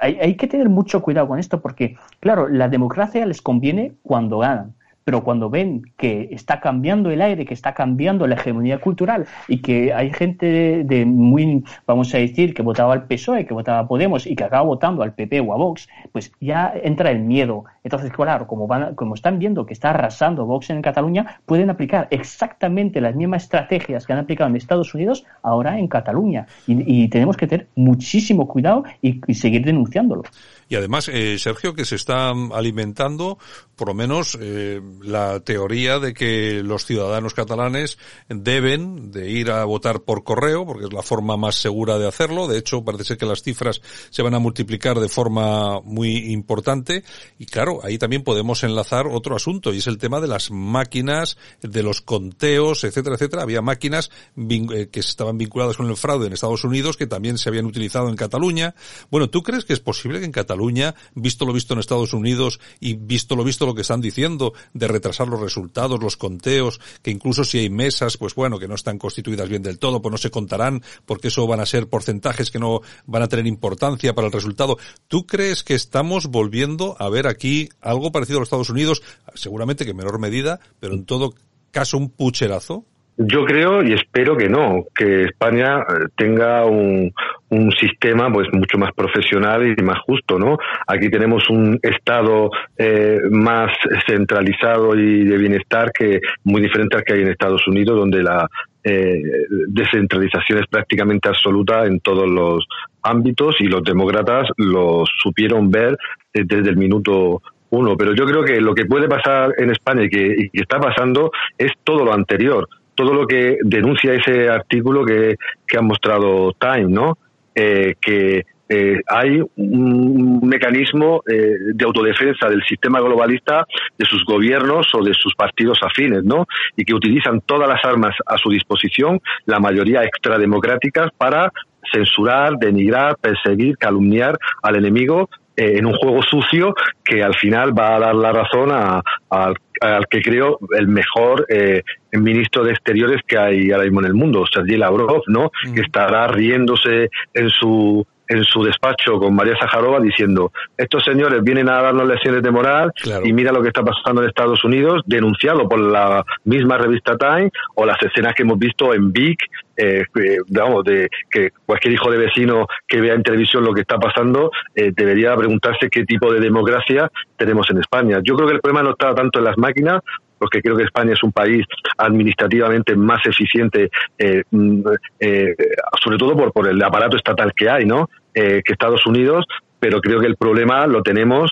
Hay, 0.00 0.16
hay 0.20 0.36
que 0.36 0.46
tener 0.46 0.68
mucho 0.68 1.02
cuidado 1.02 1.26
con 1.26 1.40
esto 1.40 1.60
porque, 1.60 1.96
claro, 2.20 2.46
la 2.46 2.68
democracia 2.68 3.26
les 3.26 3.42
conviene 3.42 3.94
cuando 4.04 4.38
ganan 4.38 4.74
pero 5.04 5.22
cuando 5.22 5.50
ven 5.50 5.82
que 5.96 6.28
está 6.32 6.60
cambiando 6.60 7.10
el 7.10 7.20
aire, 7.20 7.44
que 7.44 7.54
está 7.54 7.74
cambiando 7.74 8.26
la 8.26 8.34
hegemonía 8.36 8.78
cultural 8.78 9.26
y 9.48 9.58
que 9.60 9.92
hay 9.92 10.12
gente 10.12 10.82
de, 10.84 11.04
muy, 11.06 11.62
vamos 11.86 12.14
a 12.14 12.18
decir, 12.18 12.54
que 12.54 12.62
votaba 12.62 12.94
al 12.94 13.06
PSOE, 13.06 13.46
que 13.46 13.54
votaba 13.54 13.80
a 13.80 13.88
Podemos 13.88 14.26
y 14.26 14.34
que 14.34 14.44
acaba 14.44 14.62
votando 14.62 15.02
al 15.02 15.14
PP 15.14 15.40
o 15.40 15.52
a 15.52 15.56
Vox, 15.56 15.88
pues 16.12 16.32
ya 16.40 16.72
entra 16.82 17.10
el 17.10 17.20
miedo. 17.20 17.64
Entonces, 17.84 18.10
claro, 18.10 18.46
como, 18.46 18.66
van, 18.66 18.94
como 18.94 19.14
están 19.14 19.38
viendo 19.38 19.66
que 19.66 19.74
está 19.74 19.90
arrasando 19.90 20.46
Vox 20.46 20.70
en 20.70 20.82
Cataluña, 20.82 21.40
pueden 21.44 21.70
aplicar 21.70 22.08
exactamente 22.10 23.00
las 23.00 23.14
mismas 23.14 23.44
estrategias 23.44 24.06
que 24.06 24.12
han 24.12 24.20
aplicado 24.20 24.48
en 24.50 24.56
Estados 24.56 24.94
Unidos 24.94 25.24
ahora 25.42 25.78
en 25.78 25.88
Cataluña. 25.88 26.46
Y, 26.66 27.08
tenemos 27.08 27.36
que 27.36 27.46
tener 27.46 27.68
muchísimo 27.76 28.48
cuidado 28.48 28.84
y 29.02 29.34
seguir 29.34 29.64
denunciándolo. 29.64 30.22
Y 30.68 30.76
además, 30.76 31.08
eh, 31.08 31.38
Sergio, 31.38 31.74
que 31.74 31.84
se 31.84 31.96
está 31.96 32.30
alimentando, 32.30 33.38
por 33.76 33.88
lo 33.88 33.94
menos, 33.94 34.38
eh, 34.40 34.80
la 35.02 35.40
teoría 35.40 35.98
de 35.98 36.14
que 36.14 36.62
los 36.62 36.84
ciudadanos 36.84 37.34
catalanes 37.34 37.98
deben 38.28 39.10
de 39.10 39.30
ir 39.30 39.50
a 39.50 39.64
votar 39.64 40.02
por 40.02 40.24
correo, 40.24 40.64
porque 40.64 40.86
es 40.86 40.92
la 40.92 41.02
forma 41.02 41.36
más 41.36 41.56
segura 41.56 41.98
de 41.98 42.08
hacerlo. 42.08 42.48
De 42.48 42.58
hecho, 42.58 42.84
parece 42.84 43.04
ser 43.04 43.18
que 43.18 43.26
las 43.26 43.42
cifras 43.42 43.80
se 44.10 44.22
van 44.22 44.34
a 44.34 44.38
multiplicar 44.38 45.00
de 45.00 45.08
forma 45.08 45.80
muy 45.80 46.32
importante. 46.32 47.04
Y 47.38 47.46
claro, 47.46 47.80
ahí 47.82 47.98
también 47.98 48.22
podemos 48.22 48.62
enlazar 48.64 49.06
otro 49.06 49.36
asunto, 49.36 49.72
y 49.72 49.78
es 49.78 49.86
el 49.86 49.98
tema 49.98 50.20
de 50.20 50.28
las 50.28 50.50
máquinas, 50.50 51.36
de 51.62 51.82
los 51.82 52.00
conteos, 52.00 52.84
etcétera, 52.84 53.16
etcétera. 53.16 53.42
Había 53.42 53.62
máquinas 53.62 54.10
eh, 54.36 54.88
que 54.90 55.00
estaban 55.00 55.38
vinculadas 55.38 55.76
con 55.76 55.88
el 55.88 55.96
fraude 55.96 56.26
en 56.26 56.32
Estados 56.32 56.64
Unidos 56.64 56.96
que 56.96 57.06
también 57.06 57.38
se 57.38 57.48
habían 57.48 57.66
utilizado 57.66 58.08
en 58.08 58.16
Cataluña. 58.16 58.74
Bueno, 59.10 59.28
¿tú 59.28 59.42
crees 59.42 59.64
que 59.64 59.72
es 59.72 59.80
posible 59.80 60.18
que 60.20 60.26
en 60.26 60.32
Cataluña 60.32 60.53
Cataluña, 60.54 60.94
visto 61.16 61.46
lo 61.46 61.52
visto 61.52 61.74
en 61.74 61.80
Estados 61.80 62.12
Unidos 62.12 62.60
y 62.78 62.94
visto 62.94 63.34
lo 63.34 63.42
visto 63.42 63.66
lo 63.66 63.74
que 63.74 63.80
están 63.80 64.00
diciendo 64.00 64.52
de 64.72 64.86
retrasar 64.86 65.26
los 65.26 65.40
resultados, 65.40 66.00
los 66.00 66.16
conteos, 66.16 66.80
que 67.02 67.10
incluso 67.10 67.42
si 67.42 67.58
hay 67.58 67.70
mesas, 67.70 68.16
pues 68.16 68.36
bueno, 68.36 68.60
que 68.60 68.68
no 68.68 68.76
están 68.76 68.96
constituidas 68.96 69.48
bien 69.48 69.64
del 69.64 69.80
todo, 69.80 70.00
pues 70.00 70.12
no 70.12 70.16
se 70.16 70.30
contarán 70.30 70.80
porque 71.06 71.26
eso 71.26 71.48
van 71.48 71.58
a 71.58 71.66
ser 71.66 71.88
porcentajes 71.88 72.52
que 72.52 72.60
no 72.60 72.82
van 73.04 73.22
a 73.22 73.28
tener 73.28 73.48
importancia 73.48 74.14
para 74.14 74.28
el 74.28 74.32
resultado. 74.32 74.78
¿Tú 75.08 75.26
crees 75.26 75.64
que 75.64 75.74
estamos 75.74 76.28
volviendo 76.28 76.94
a 77.00 77.08
ver 77.08 77.26
aquí 77.26 77.68
algo 77.80 78.12
parecido 78.12 78.38
a 78.38 78.40
los 78.42 78.46
Estados 78.46 78.70
Unidos? 78.70 79.02
Seguramente 79.34 79.84
que 79.84 79.90
en 79.90 79.96
menor 79.96 80.20
medida, 80.20 80.60
pero 80.78 80.94
en 80.94 81.04
todo 81.04 81.34
caso 81.72 81.98
un 81.98 82.10
pucherazo. 82.10 82.84
Yo 83.16 83.44
creo 83.44 83.84
y 83.84 83.92
espero 83.92 84.36
que 84.36 84.48
no, 84.48 84.86
que 84.92 85.26
España 85.26 85.78
eh, 85.82 86.06
tenga 86.16 86.64
un, 86.64 87.12
un 87.48 87.70
sistema 87.72 88.32
pues 88.32 88.48
mucho 88.52 88.76
más 88.76 88.92
profesional 88.92 89.72
y 89.78 89.82
más 89.82 90.00
justo, 90.00 90.36
¿no? 90.36 90.58
Aquí 90.88 91.08
tenemos 91.10 91.48
un 91.48 91.78
Estado 91.80 92.50
eh, 92.76 93.20
más 93.30 93.70
centralizado 94.08 94.96
y 94.96 95.24
de 95.24 95.38
bienestar 95.38 95.92
que 95.92 96.20
muy 96.42 96.60
diferente 96.60 96.96
al 96.96 97.04
que 97.04 97.12
hay 97.12 97.22
en 97.22 97.28
Estados 97.28 97.64
Unidos, 97.68 98.00
donde 98.00 98.20
la 98.20 98.48
eh, 98.82 99.22
descentralización 99.68 100.58
es 100.58 100.66
prácticamente 100.66 101.28
absoluta 101.28 101.86
en 101.86 102.00
todos 102.00 102.28
los 102.28 102.66
ámbitos 103.02 103.60
y 103.60 103.68
los 103.68 103.84
demócratas 103.84 104.48
lo 104.56 105.04
supieron 105.22 105.70
ver 105.70 105.96
desde 106.32 106.68
el 106.68 106.76
minuto 106.76 107.42
uno. 107.70 107.96
Pero 107.96 108.12
yo 108.12 108.26
creo 108.26 108.42
que 108.42 108.60
lo 108.60 108.74
que 108.74 108.86
puede 108.86 109.06
pasar 109.06 109.52
en 109.56 109.70
España 109.70 110.02
y 110.02 110.08
que, 110.08 110.34
y 110.36 110.50
que 110.50 110.62
está 110.62 110.80
pasando 110.80 111.30
es 111.56 111.70
todo 111.84 112.04
lo 112.04 112.12
anterior 112.12 112.68
todo 112.94 113.12
lo 113.12 113.26
que 113.26 113.58
denuncia 113.62 114.14
ese 114.14 114.48
artículo 114.48 115.04
que, 115.04 115.36
que 115.66 115.78
ha 115.78 115.82
mostrado 115.82 116.52
Time, 116.52 116.88
¿no? 116.88 117.18
Eh, 117.54 117.94
que 118.00 118.44
eh, 118.68 119.00
hay 119.06 119.40
un 119.56 120.40
mecanismo 120.42 121.22
eh, 121.30 121.56
de 121.74 121.84
autodefensa 121.84 122.48
del 122.48 122.62
sistema 122.64 123.00
globalista 123.00 123.66
de 123.98 124.06
sus 124.06 124.24
gobiernos 124.24 124.86
o 124.94 125.04
de 125.04 125.12
sus 125.14 125.34
partidos 125.34 125.78
afines, 125.82 126.24
¿no? 126.24 126.46
Y 126.76 126.84
que 126.84 126.94
utilizan 126.94 127.42
todas 127.42 127.68
las 127.68 127.84
armas 127.84 128.16
a 128.26 128.38
su 128.38 128.50
disposición, 128.50 129.20
la 129.44 129.60
mayoría 129.60 130.02
extrademocráticas, 130.02 131.10
para 131.16 131.52
censurar, 131.92 132.54
denigrar, 132.58 133.16
perseguir, 133.20 133.76
calumniar 133.76 134.38
al 134.62 134.76
enemigo 134.76 135.28
en 135.56 135.86
un 135.86 135.94
juego 135.94 136.22
sucio 136.22 136.74
que 137.04 137.22
al 137.22 137.34
final 137.34 137.78
va 137.78 137.96
a 137.96 138.00
dar 138.00 138.14
la 138.14 138.32
razón 138.32 138.70
a, 138.72 139.02
al 139.30 140.06
que 140.08 140.22
creo 140.22 140.58
el 140.76 140.88
mejor 140.88 141.46
eh, 141.48 141.82
ministro 142.12 142.64
de 142.64 142.72
Exteriores 142.72 143.20
que 143.26 143.38
hay 143.38 143.70
ahora 143.70 143.84
mismo 143.84 144.00
en 144.00 144.06
el 144.06 144.14
mundo, 144.14 144.44
Sergei 144.52 144.76
Lavrov, 144.76 145.22
¿no? 145.26 145.50
Que 145.74 145.82
estará 145.82 146.26
riéndose 146.28 147.10
en 147.34 147.50
su 147.50 148.06
en 148.28 148.44
su 148.44 148.62
despacho 148.62 149.18
con 149.18 149.34
María 149.34 149.56
Sajarova 149.58 150.00
diciendo 150.00 150.52
estos 150.76 151.04
señores 151.04 151.42
vienen 151.42 151.68
a 151.68 151.80
darnos 151.82 152.06
lecciones 152.06 152.42
de 152.42 152.50
moral 152.50 152.92
y 153.22 153.32
mira 153.32 153.52
lo 153.52 153.62
que 153.62 153.68
está 153.68 153.82
pasando 153.82 154.22
en 154.22 154.28
Estados 154.28 154.64
Unidos, 154.64 155.02
denunciado 155.06 155.68
por 155.68 155.80
la 155.80 156.24
misma 156.44 156.78
revista 156.78 157.16
Time 157.16 157.50
o 157.74 157.84
las 157.84 158.00
escenas 158.02 158.34
que 158.34 158.42
hemos 158.42 158.58
visto 158.58 158.94
en 158.94 159.12
Vic, 159.12 159.38
eh, 159.76 160.04
digamos, 160.46 160.84
de 160.84 161.08
que 161.30 161.50
cualquier 161.66 161.94
hijo 161.94 162.10
de 162.10 162.18
vecino 162.18 162.66
que 162.86 163.00
vea 163.00 163.14
en 163.14 163.22
televisión 163.22 163.64
lo 163.64 163.72
que 163.72 163.80
está 163.80 163.98
pasando 163.98 164.50
eh, 164.74 164.92
debería 164.94 165.36
preguntarse 165.36 165.88
qué 165.90 166.04
tipo 166.04 166.32
de 166.32 166.40
democracia 166.40 167.10
tenemos 167.36 167.68
en 167.70 167.78
España. 167.78 168.20
Yo 168.22 168.34
creo 168.36 168.48
que 168.48 168.54
el 168.54 168.60
problema 168.60 168.82
no 168.82 168.92
está 168.92 169.14
tanto 169.14 169.38
en 169.38 169.44
las 169.44 169.58
máquinas 169.58 170.00
porque 170.44 170.60
creo 170.60 170.76
que 170.76 170.82
España 170.82 171.14
es 171.14 171.22
un 171.22 171.32
país 171.32 171.64
administrativamente 171.96 172.94
más 172.94 173.24
eficiente, 173.24 173.88
eh, 174.18 174.42
mm, 174.50 174.80
eh, 175.18 175.56
sobre 176.02 176.18
todo 176.18 176.36
por, 176.36 176.52
por 176.52 176.68
el 176.68 176.82
aparato 176.82 177.16
estatal 177.16 177.54
que 177.54 177.70
hay, 177.70 177.86
¿no? 177.86 178.10
Eh, 178.34 178.60
que 178.62 178.74
Estados 178.74 179.06
Unidos, 179.06 179.46
pero 179.80 180.02
creo 180.02 180.20
que 180.20 180.26
el 180.26 180.36
problema 180.36 180.86
lo 180.86 181.02
tenemos 181.02 181.50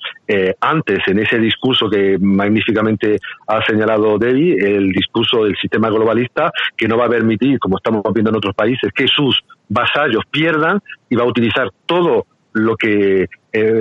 antes, 0.61 0.99
en 1.07 1.19
ese 1.19 1.39
discurso 1.39 1.89
que 1.91 2.19
magníficamente 2.19 3.19
ha 3.47 3.63
señalado 3.65 4.19
Debbie, 4.19 4.57
el 4.57 4.93
discurso 4.93 5.45
del 5.45 5.57
sistema 5.57 5.91
globalista, 5.91 6.51
que 6.77 6.89
no 6.89 6.97
va 6.97 7.07
a 7.07 7.11
permitir, 7.11 7.59
como 7.59 7.77
estamos 7.77 8.03
viendo 8.15 8.31
en 8.31 8.37
otros 8.37 8.55
países, 8.55 8.91
que 8.95 9.07
sus 9.07 9.43
vasallos 9.69 10.25
pierdan 10.31 10.81
y 11.11 11.17
va 11.17 11.25
a 11.25 11.27
utilizar 11.27 11.69
todo 11.85 12.27
lo 12.55 12.77
que 12.77 13.27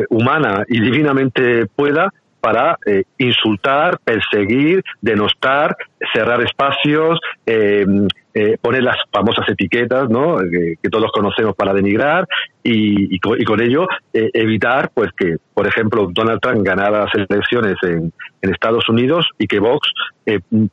humana 0.09 0.63
y 0.67 0.81
divinamente 0.81 1.65
pueda 1.67 2.11
para 2.41 2.77
eh, 2.85 3.03
insultar, 3.19 3.99
perseguir, 4.03 4.83
denostar, 4.99 5.77
cerrar 6.13 6.41
espacios, 6.41 7.19
eh, 7.45 7.85
eh, 8.33 8.57
poner 8.61 8.83
las 8.83 8.97
famosas 9.11 9.47
etiquetas 9.49 10.09
¿no? 10.09 10.37
que, 10.37 10.89
todos 10.89 11.11
conocemos 11.11 11.55
para 11.55 11.73
denigrar 11.73 12.27
y, 12.63 13.19
con, 13.19 13.61
ello 13.61 13.87
evitar 14.13 14.89
pues 14.93 15.11
que, 15.15 15.37
por 15.53 15.67
ejemplo, 15.67 16.09
Donald 16.11 16.39
Trump 16.41 16.65
ganara 16.65 17.05
las 17.05 17.13
elecciones 17.13 17.75
en, 17.83 18.11
en 18.41 18.51
Estados 18.51 18.89
Unidos 18.89 19.27
y 19.37 19.47
que 19.47 19.59
Vox 19.59 19.89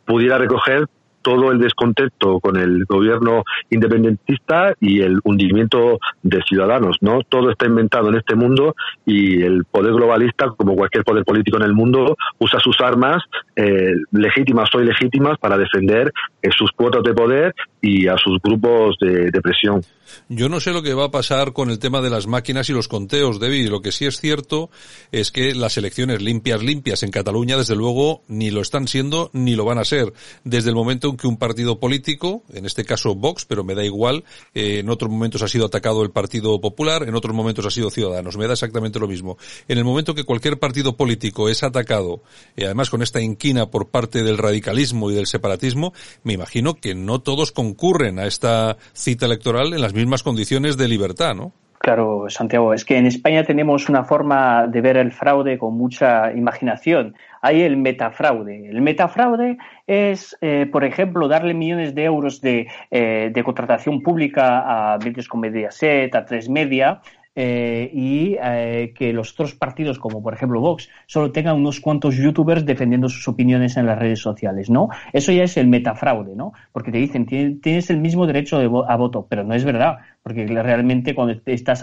pudiera 0.05 0.39
recoger 0.39 0.87
todo 1.29 1.53
el 1.53 1.59
descontento 1.59 2.41
con 2.41 2.57
el 2.57 2.87
gobierno 2.87 3.45
independentista 3.69 4.73
y 4.81 5.03
el 5.03 5.21
hundimiento 5.25 5.99
de 6.23 6.41
ciudadanos, 6.49 6.97
¿no? 7.03 7.21
Todo 7.29 7.51
está 7.51 7.67
inventado 7.67 8.09
en 8.09 8.15
este 8.15 8.35
mundo 8.35 8.75
y 9.05 9.43
el 9.43 9.67
poder 9.67 9.93
globalista, 9.93 10.49
como 10.57 10.75
cualquier 10.75 11.05
poder 11.05 11.25
político 11.27 11.59
en 11.59 11.65
el 11.65 11.75
mundo, 11.75 12.17
usa 12.39 12.59
sus 12.61 12.81
armas 12.81 13.23
eh, 13.57 13.93
legítimas 14.11 14.75
o 14.75 14.81
ilegítimas 14.81 15.37
para 15.37 15.59
defender 15.59 16.15
eh, 16.41 16.49
sus 16.51 16.73
cuotas 16.73 17.03
de 17.03 17.13
poder 17.13 17.55
y 17.81 18.09
a 18.09 18.17
sus 18.17 18.39
grupos 18.43 18.97
de, 19.01 19.31
presión. 19.41 19.83
Yo 20.29 20.49
no 20.49 20.59
sé 20.59 20.73
lo 20.73 20.83
que 20.83 20.95
va 20.95 21.05
a 21.05 21.11
pasar 21.11 21.53
con 21.53 21.71
el 21.71 21.79
tema 21.79 22.01
de 22.01 22.11
las 22.11 22.27
máquinas 22.27 22.69
y 22.71 22.73
los 22.73 22.89
conteos, 22.89 23.39
David. 23.39 23.69
Lo 23.69 23.83
que 23.83 23.93
sí 23.93 24.07
es 24.07 24.21
cierto 24.21 24.71
es 25.13 25.31
que 25.31 25.55
las 25.55 25.77
elecciones 25.77 26.23
limpias, 26.23 26.63
limpias 26.63 27.03
en 27.03 27.11
Cataluña, 27.11 27.57
desde 27.57 27.77
luego, 27.77 28.23
ni 28.27 28.51
lo 28.51 28.63
están 28.63 28.89
siendo 28.89 29.31
ni 29.33 29.55
lo 29.55 29.65
van 29.65 29.79
a 29.79 29.85
ser. 29.85 30.13
Desde 30.45 30.71
el 30.71 30.75
momento 30.75 31.11
en 31.11 31.17
que 31.19 31.27
un 31.27 31.37
partido 31.37 31.79
político, 31.79 32.43
en 32.53 32.65
este 32.65 32.85
caso 32.85 33.15
Vox, 33.15 33.45
pero 33.45 33.65
me 33.65 33.75
da 33.75 33.85
igual, 33.85 34.25
eh, 34.55 34.79
en 34.79 34.89
otros 34.89 35.11
momentos 35.11 35.43
ha 35.43 35.49
sido 35.49 35.67
atacado 35.67 36.03
el 36.03 36.11
Partido 36.11 36.61
Popular, 36.61 37.05
en 37.07 37.15
otros 37.15 37.35
momentos 37.35 37.67
ha 37.67 37.71
sido 37.71 37.91
Ciudadanos. 37.91 38.37
Me 38.39 38.47
da 38.47 38.55
exactamente 38.55 38.99
lo 38.99 39.09
mismo. 39.09 39.37
En 39.69 39.79
el 39.79 39.85
momento 39.85 40.15
que 40.15 40.25
cualquier 40.25 40.59
partido 40.59 40.97
político 40.97 41.49
es 41.49 41.63
atacado, 41.63 42.23
y 42.57 42.65
además 42.65 42.91
con 42.91 43.03
esta 43.03 43.21
inquina 43.21 43.71
por 43.71 43.91
parte 43.91 44.23
del 44.23 44.39
radicalismo 44.39 45.11
y 45.11 45.15
del 45.15 45.27
separatismo, 45.27 45.93
me 46.23 46.33
imagino 46.33 46.75
que 46.75 46.95
no 46.95 47.21
todos 47.21 47.53
con 47.53 47.68
concurren 47.69 48.19
a 48.19 48.27
esta 48.27 48.77
cita 48.93 49.27
electoral 49.27 49.73
en 49.75 49.81
las 49.81 49.93
mismas 49.93 50.23
condiciones 50.23 50.77
de 50.77 50.89
libertad, 50.89 51.35
¿no? 51.35 51.53
Claro, 51.81 52.29
Santiago, 52.29 52.75
es 52.75 52.85
que 52.85 52.97
en 52.97 53.07
España 53.07 53.45
tenemos 53.45 53.89
una 53.89 54.03
forma 54.03 54.67
de 54.67 54.81
ver 54.81 54.97
el 54.97 55.13
fraude 55.13 55.59
con 55.59 55.75
mucha 55.75 56.33
imaginación. 56.33 57.15
Hay 57.41 57.63
el 57.63 57.77
metafraude. 57.77 58.69
El 58.69 58.83
metafraude 58.83 59.59
es, 59.87 60.37
eh, 60.41 60.67
por 60.71 60.85
ejemplo, 60.85 61.29
darle 61.29 61.55
millones 61.55 61.95
de 61.95 62.05
euros 62.05 62.41
de, 62.41 62.67
eh, 62.91 63.31
de 63.33 63.45
contratación 63.45 64.03
pública 64.03 64.95
a 64.95 64.99
medios 64.99 65.29
como 65.29 65.43
Mediaset, 65.43 66.15
a 66.15 66.25
Tres 66.25 66.49
Media, 66.49 67.01
eh, 67.41 67.89
y 67.95 68.37
eh, 68.43 68.93
que 68.97 69.13
los 69.13 69.31
otros 69.31 69.55
partidos, 69.55 70.01
como 70.01 70.21
por 70.21 70.35
ejemplo 70.35 70.61
Vox, 70.61 70.89
solo 71.07 71.31
tengan 71.31 71.55
unos 71.55 71.79
cuantos 71.79 72.17
youtubers 72.17 72.67
defendiendo 72.67 73.09
sus 73.09 73.29
opiniones 73.29 73.77
en 73.77 73.87
las 73.87 73.97
redes 73.97 74.19
sociales, 74.19 74.71
¿no? 74.71 74.89
Eso 75.13 75.31
ya 75.31 75.45
es 75.45 75.57
el 75.57 75.69
metafraude, 75.69 76.35
¿no? 76.35 76.53
Porque 76.73 76.91
te 76.91 76.99
dicen, 76.99 77.27
tienes 77.27 77.91
el 77.91 78.01
mismo 78.01 78.27
derecho 78.27 78.59
de 78.59 78.65
a 78.65 78.97
voto, 78.97 79.29
pero 79.31 79.45
no 79.45 79.55
es 79.55 79.65
verdad 79.65 79.99
porque 80.29 80.47
realmente 80.47 81.15
cuando 81.15 81.41
estás, 81.47 81.83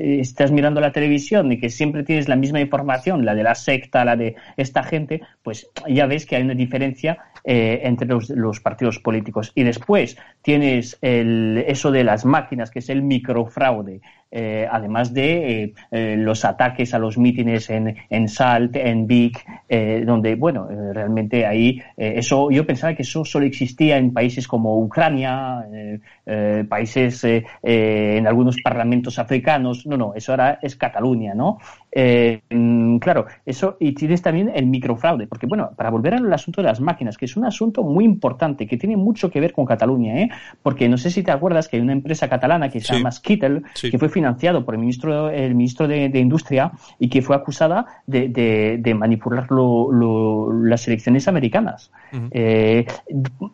estás 0.00 0.50
mirando 0.50 0.80
la 0.80 0.90
televisión 0.90 1.52
y 1.52 1.60
que 1.60 1.70
siempre 1.70 2.02
tienes 2.02 2.28
la 2.28 2.34
misma 2.34 2.60
información, 2.60 3.24
la 3.24 3.36
de 3.36 3.44
la 3.44 3.54
secta, 3.54 4.04
la 4.04 4.16
de 4.16 4.34
esta 4.56 4.82
gente, 4.82 5.20
pues 5.40 5.70
ya 5.88 6.06
ves 6.06 6.26
que 6.26 6.34
hay 6.34 6.42
una 6.42 6.54
diferencia 6.54 7.18
eh, 7.44 7.80
entre 7.84 8.08
los, 8.08 8.60
partidos 8.60 8.98
políticos. 8.98 9.52
Y 9.54 9.62
después 9.62 10.16
tienes 10.42 10.98
el, 11.00 11.64
eso 11.66 11.92
de 11.92 12.02
las 12.02 12.24
máquinas, 12.24 12.72
que 12.72 12.80
es 12.80 12.88
el 12.88 13.02
microfraude. 13.02 14.00
Eh, 14.32 14.66
además 14.70 15.12
de 15.12 15.74
eh, 15.90 16.16
los 16.16 16.44
ataques 16.44 16.94
a 16.94 16.98
los 16.98 17.18
mítines 17.18 17.68
en, 17.70 17.96
en 18.08 18.28
Salt, 18.28 18.76
en 18.76 19.06
Vic, 19.06 19.44
donde, 20.04 20.34
bueno, 20.34 20.68
realmente 20.92 21.46
ahí, 21.46 21.80
eso, 21.96 22.50
yo 22.50 22.66
pensaba 22.66 22.94
que 22.94 23.02
eso 23.02 23.24
solo 23.24 23.46
existía 23.46 23.96
en 23.96 24.12
países 24.12 24.46
como 24.46 24.78
Ucrania, 24.78 25.64
países 26.68 27.24
eh, 27.24 27.44
eh, 27.62 28.16
en 28.18 28.26
algunos 28.26 28.56
parlamentos 28.62 29.18
africanos. 29.18 29.86
No, 29.86 29.96
no, 29.96 30.14
eso 30.14 30.32
ahora 30.32 30.58
es 30.62 30.76
Cataluña, 30.76 31.34
¿no? 31.34 31.58
Eh, 31.94 32.40
mm, 32.48 32.98
claro, 32.98 33.26
eso, 33.44 33.76
y 33.78 33.92
tienes 33.92 34.22
también 34.22 34.50
el 34.54 34.66
microfraude, 34.66 35.26
porque 35.26 35.46
bueno, 35.46 35.72
para 35.76 35.90
volver 35.90 36.14
al 36.14 36.32
asunto 36.32 36.62
de 36.62 36.68
las 36.68 36.80
máquinas, 36.80 37.18
que 37.18 37.26
es 37.26 37.36
un 37.36 37.44
asunto 37.44 37.82
muy 37.82 38.04
importante, 38.04 38.66
que 38.66 38.78
tiene 38.78 38.96
mucho 38.96 39.30
que 39.30 39.40
ver 39.40 39.52
con 39.52 39.66
Cataluña, 39.66 40.18
¿eh? 40.18 40.30
porque 40.62 40.88
no 40.88 40.96
sé 40.96 41.10
si 41.10 41.22
te 41.22 41.30
acuerdas 41.30 41.68
que 41.68 41.76
hay 41.76 41.82
una 41.82 41.92
empresa 41.92 42.28
catalana 42.28 42.70
que 42.70 42.80
se 42.80 42.94
llama 42.94 43.12
Skittle, 43.12 43.62
que 43.78 43.98
fue 43.98 44.08
financiado 44.08 44.64
por 44.64 44.74
el 44.74 44.80
ministro, 44.80 45.28
el 45.28 45.54
ministro 45.54 45.86
de, 45.86 46.22
Industria 46.22 46.72
y 46.98 47.08
que 47.08 47.20
fue 47.20 47.36
acusada 47.36 47.86
de, 48.06 48.94
manipular 48.96 49.48
las 49.50 50.88
elecciones 50.88 51.28
americanas. 51.28 51.90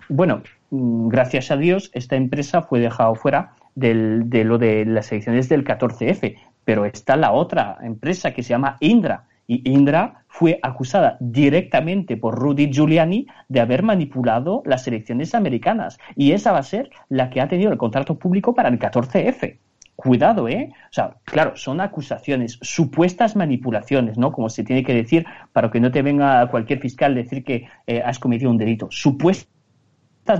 bueno, 0.09 0.43
Mm, 0.71 1.09
gracias 1.09 1.51
a 1.51 1.57
Dios, 1.57 1.91
esta 1.95 2.17
empresa 2.17 2.63
fue 2.63 2.81
dejada 2.81 3.15
fuera 3.15 3.53
del, 3.79 4.29
de 4.29 4.45
lo 4.45 4.59
de 4.59 4.85
las 4.85 5.11
elecciones 5.13 5.49
del 5.49 5.65
14F. 5.65 6.37
Pero 6.65 6.85
está 6.85 7.17
la 7.17 7.33
otra 7.33 7.79
empresa 7.83 8.33
que 8.33 8.43
se 8.43 8.51
llama 8.51 8.77
Indra. 8.81 9.25
Y 9.47 9.71
Indra 9.71 10.25
fue 10.29 10.61
acusada 10.63 11.17
directamente 11.21 12.19
por 12.19 12.39
Rudy 12.39 12.71
Giuliani 12.71 13.27
de 13.49 13.61
haber 13.61 13.83
manipulado 13.83 14.63
las 14.67 14.87
elecciones 14.87 15.35
americanas. 15.35 15.99
Y 16.17 16.33
esa 16.33 16.53
va 16.53 16.59
a 16.59 16.63
ser 16.63 16.91
la 17.09 17.31
que 17.31 17.41
ha 17.41 17.49
tenido 17.49 17.73
el 17.73 17.79
contrato 17.79 18.19
público 18.19 18.55
para 18.55 18.69
el 18.69 18.79
14F. 18.79 19.59
Cuidado, 19.97 20.49
¿eh? 20.49 20.71
O 20.71 20.93
sea, 20.93 21.17
claro, 21.25 21.57
son 21.57 21.81
acusaciones, 21.81 22.59
supuestas 22.63 23.35
manipulaciones, 23.35 24.17
¿no? 24.17 24.31
Como 24.31 24.49
se 24.49 24.63
tiene 24.63 24.85
que 24.85 24.95
decir 24.95 25.27
para 25.53 25.71
que 25.71 25.81
no 25.81 25.91
te 25.91 26.03
venga 26.03 26.47
cualquier 26.51 26.79
fiscal 26.79 27.15
decir 27.15 27.43
que 27.43 27.67
eh, 27.87 28.03
has 28.05 28.19
cometido 28.19 28.51
un 28.51 28.59
delito. 28.59 28.87
Supuestas 28.91 29.58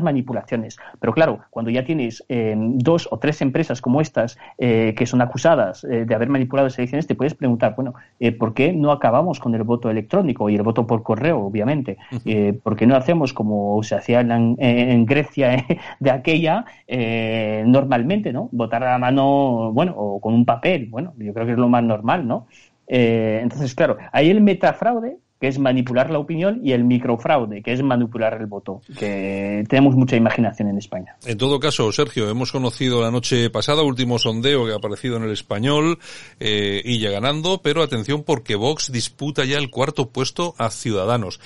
manipulaciones. 0.03 0.77
Pero 1.01 1.13
claro, 1.13 1.41
cuando 1.51 1.71
ya 1.71 1.85
tienes 1.85 2.25
eh, 2.29 2.55
dos 2.57 3.09
o 3.11 3.19
tres 3.19 3.41
empresas 3.43 3.81
como 3.81 4.01
estas 4.01 4.39
eh, 4.59 4.95
que 4.97 5.07
son 5.07 5.21
acusadas 5.21 5.85
eh, 5.85 6.05
de 6.05 6.15
haber 6.15 6.29
manipulado 6.29 6.67
las 6.67 6.79
elecciones, 6.79 7.07
te 7.07 7.15
puedes 7.15 7.35
preguntar, 7.35 7.75
bueno, 7.75 7.95
¿por 8.39 8.55
qué 8.55 8.73
no 8.73 8.93
acabamos 8.93 9.41
con 9.41 9.55
el 9.55 9.63
voto 9.63 9.91
electrónico 9.91 10.49
y 10.49 10.57
el 10.57 10.63
voto 10.63 10.87
por 10.87 11.03
correo, 11.03 11.41
obviamente? 11.41 11.99
¿Por 12.63 12.77
qué 12.77 12.87
no 12.87 12.97
hacemos 12.97 13.33
como 13.33 13.83
se 13.83 13.95
hacía 13.95 14.21
en, 14.21 15.07
Grecia 15.07 15.65
de 16.01 16.11
aquella 16.11 16.65
normalmente, 17.67 18.33
¿no? 18.33 18.49
Votar 18.53 18.85
a 18.85 18.99
mano, 18.99 19.73
bueno, 19.73 19.95
o 19.97 20.21
con 20.21 20.35
un 20.35 20.45
papel, 20.45 20.89
bueno, 20.91 21.15
yo 21.17 21.33
creo 21.33 21.47
que 21.47 21.53
es 21.53 21.59
lo 21.59 21.69
más 21.69 21.83
normal, 21.83 22.27
¿no? 22.27 22.47
entonces, 22.91 23.75
claro, 23.75 23.99
ahí 24.13 24.31
el 24.31 24.41
metafraude 24.41 25.19
que 25.41 25.49
es 25.49 25.59
manipular 25.59 26.11
la 26.11 26.19
opinión, 26.19 26.61
y 26.65 26.73
el 26.73 26.85
microfraude, 26.85 27.63
que 27.63 27.73
es 27.73 27.83
manipular 27.83 28.35
el 28.41 28.47
voto, 28.47 28.81
que 28.99 29.65
tenemos 29.69 29.95
mucha 29.95 30.17
imaginación 30.17 30.69
en 30.69 30.79
España. 30.79 31.17
En 31.27 31.39
todo 31.39 31.61
caso, 31.61 31.91
Sergio, 31.93 32.29
hemos 32.29 32.51
conocido 32.51 33.01
la 33.01 33.11
noche 33.11 33.49
pasada, 33.51 33.83
último 33.83 34.19
sondeo 34.19 34.67
que 34.67 34.73
ha 34.73 34.77
aparecido 34.77 35.17
en 35.17 35.23
el 35.25 35.31
español, 35.31 35.99
eh, 36.41 36.83
y 36.85 36.99
ya 36.99 37.11
ganando, 37.11 37.63
pero 37.63 37.83
atención 37.83 38.25
porque 38.25 38.57
Vox 38.57 38.91
disputa 38.91 39.45
ya 39.45 39.59
el 39.59 39.71
cuarto 39.71 40.11
puesto 40.11 40.55
a 40.59 40.71
Ciudadanos. 40.71 41.41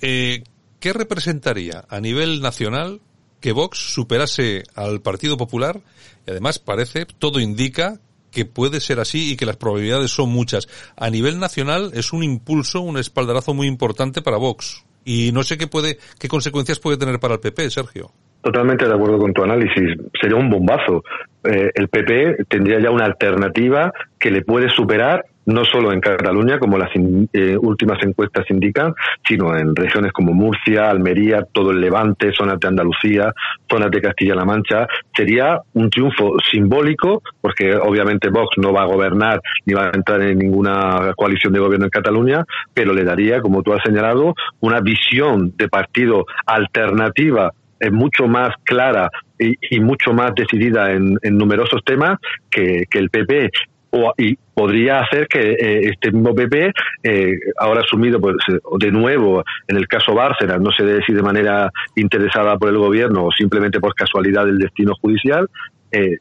Eh, 0.00 0.44
¿Qué 0.78 0.92
representaría 0.92 1.84
a 1.88 2.00
nivel 2.00 2.40
nacional 2.40 3.00
que 3.40 3.52
Vox 3.52 3.78
superase 3.78 4.64
al 4.74 5.00
Partido 5.00 5.36
Popular? 5.36 5.80
Y 6.26 6.30
además 6.30 6.58
parece, 6.58 7.06
todo 7.06 7.40
indica 7.40 8.00
que 8.32 8.44
puede 8.44 8.80
ser 8.80 8.98
así 8.98 9.32
y 9.32 9.36
que 9.36 9.46
las 9.46 9.56
probabilidades 9.56 10.10
son 10.10 10.30
muchas. 10.30 10.66
A 10.96 11.10
nivel 11.10 11.38
nacional 11.38 11.92
es 11.94 12.12
un 12.12 12.24
impulso, 12.24 12.80
un 12.80 12.98
espaldarazo 12.98 13.54
muy 13.54 13.68
importante 13.68 14.22
para 14.22 14.38
Vox. 14.38 14.84
Y 15.04 15.30
no 15.32 15.42
sé 15.42 15.58
qué 15.58 15.66
puede, 15.66 15.98
qué 16.18 16.28
consecuencias 16.28 16.78
puede 16.78 16.96
tener 16.96 17.20
para 17.20 17.34
el 17.34 17.40
PP, 17.40 17.70
Sergio. 17.70 18.10
Totalmente 18.40 18.86
de 18.86 18.94
acuerdo 18.94 19.18
con 19.18 19.32
tu 19.32 19.42
análisis. 19.44 19.96
Sería 20.20 20.36
un 20.36 20.50
bombazo. 20.50 21.04
Eh, 21.44 21.70
el 21.74 21.88
PP 21.88 22.44
tendría 22.48 22.80
ya 22.80 22.90
una 22.90 23.04
alternativa 23.04 23.92
que 24.18 24.30
le 24.30 24.42
puede 24.42 24.68
superar 24.68 25.24
no 25.46 25.64
solo 25.64 25.92
en 25.92 26.00
Cataluña, 26.00 26.58
como 26.58 26.78
las 26.78 26.90
eh, 26.94 27.56
últimas 27.60 28.02
encuestas 28.02 28.44
indican, 28.50 28.94
sino 29.26 29.56
en 29.56 29.74
regiones 29.74 30.12
como 30.12 30.32
Murcia, 30.32 30.90
Almería, 30.90 31.44
todo 31.52 31.70
el 31.70 31.80
Levante, 31.80 32.32
zonas 32.32 32.60
de 32.60 32.68
Andalucía, 32.68 33.32
zonas 33.68 33.90
de 33.90 34.00
Castilla-La 34.00 34.44
Mancha. 34.44 34.86
Sería 35.14 35.60
un 35.74 35.90
triunfo 35.90 36.36
simbólico, 36.50 37.22
porque 37.40 37.74
obviamente 37.74 38.30
Vox 38.30 38.56
no 38.58 38.72
va 38.72 38.82
a 38.82 38.86
gobernar 38.86 39.40
ni 39.66 39.74
va 39.74 39.86
a 39.86 39.90
entrar 39.92 40.22
en 40.22 40.38
ninguna 40.38 41.12
coalición 41.16 41.52
de 41.52 41.60
gobierno 41.60 41.86
en 41.86 41.90
Cataluña, 41.90 42.44
pero 42.72 42.92
le 42.92 43.04
daría, 43.04 43.40
como 43.40 43.62
tú 43.62 43.72
has 43.72 43.82
señalado, 43.84 44.34
una 44.60 44.80
visión 44.80 45.54
de 45.56 45.68
partido 45.68 46.26
alternativa 46.46 47.52
eh, 47.80 47.90
mucho 47.90 48.28
más 48.28 48.50
clara 48.64 49.10
y, 49.38 49.80
mucho 49.80 50.12
más 50.12 50.32
decidida 50.36 50.92
en, 50.92 51.18
numerosos 51.22 51.82
temas 51.84 52.16
que, 52.48 52.84
que, 52.88 52.98
el 53.00 53.10
PP 53.10 53.50
o, 53.92 54.12
y 54.16 54.36
podría 54.54 55.00
hacer 55.00 55.28
que 55.28 55.52
eh, 55.52 55.90
este 55.90 56.10
mismo 56.10 56.34
PP, 56.34 56.72
eh, 57.02 57.32
ahora 57.58 57.82
asumido 57.82 58.20
pues, 58.20 58.36
de 58.78 58.90
nuevo 58.90 59.44
en 59.68 59.76
el 59.76 59.86
caso 59.86 60.14
Bárcenas, 60.14 60.60
no 60.60 60.72
sé 60.72 61.00
si 61.06 61.12
de 61.12 61.22
manera 61.22 61.70
interesada 61.94 62.56
por 62.58 62.70
el 62.70 62.78
gobierno 62.78 63.26
o 63.26 63.30
simplemente 63.30 63.80
por 63.80 63.94
casualidad 63.94 64.46
del 64.46 64.58
destino 64.58 64.94
judicial, 65.00 65.48
eh, 65.90 66.16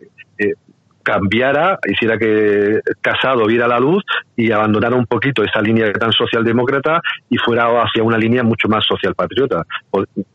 cambiara, 1.04 1.80
hiciera 1.88 2.18
que 2.18 2.80
Casado 3.02 3.46
viera 3.46 3.68
la 3.68 3.80
luz 3.80 4.04
y 4.36 4.52
abandonara 4.52 4.96
un 4.96 5.06
poquito 5.06 5.44
esa 5.44 5.62
línea 5.62 5.92
tan 5.94 6.12
socialdemócrata 6.12 7.02
y 7.30 7.38
fuera 7.38 7.66
hacia 7.82 8.04
una 8.04 8.18
línea 8.18 8.44
mucho 8.44 8.68
más 8.68 8.86
socialpatriota. 8.86 9.64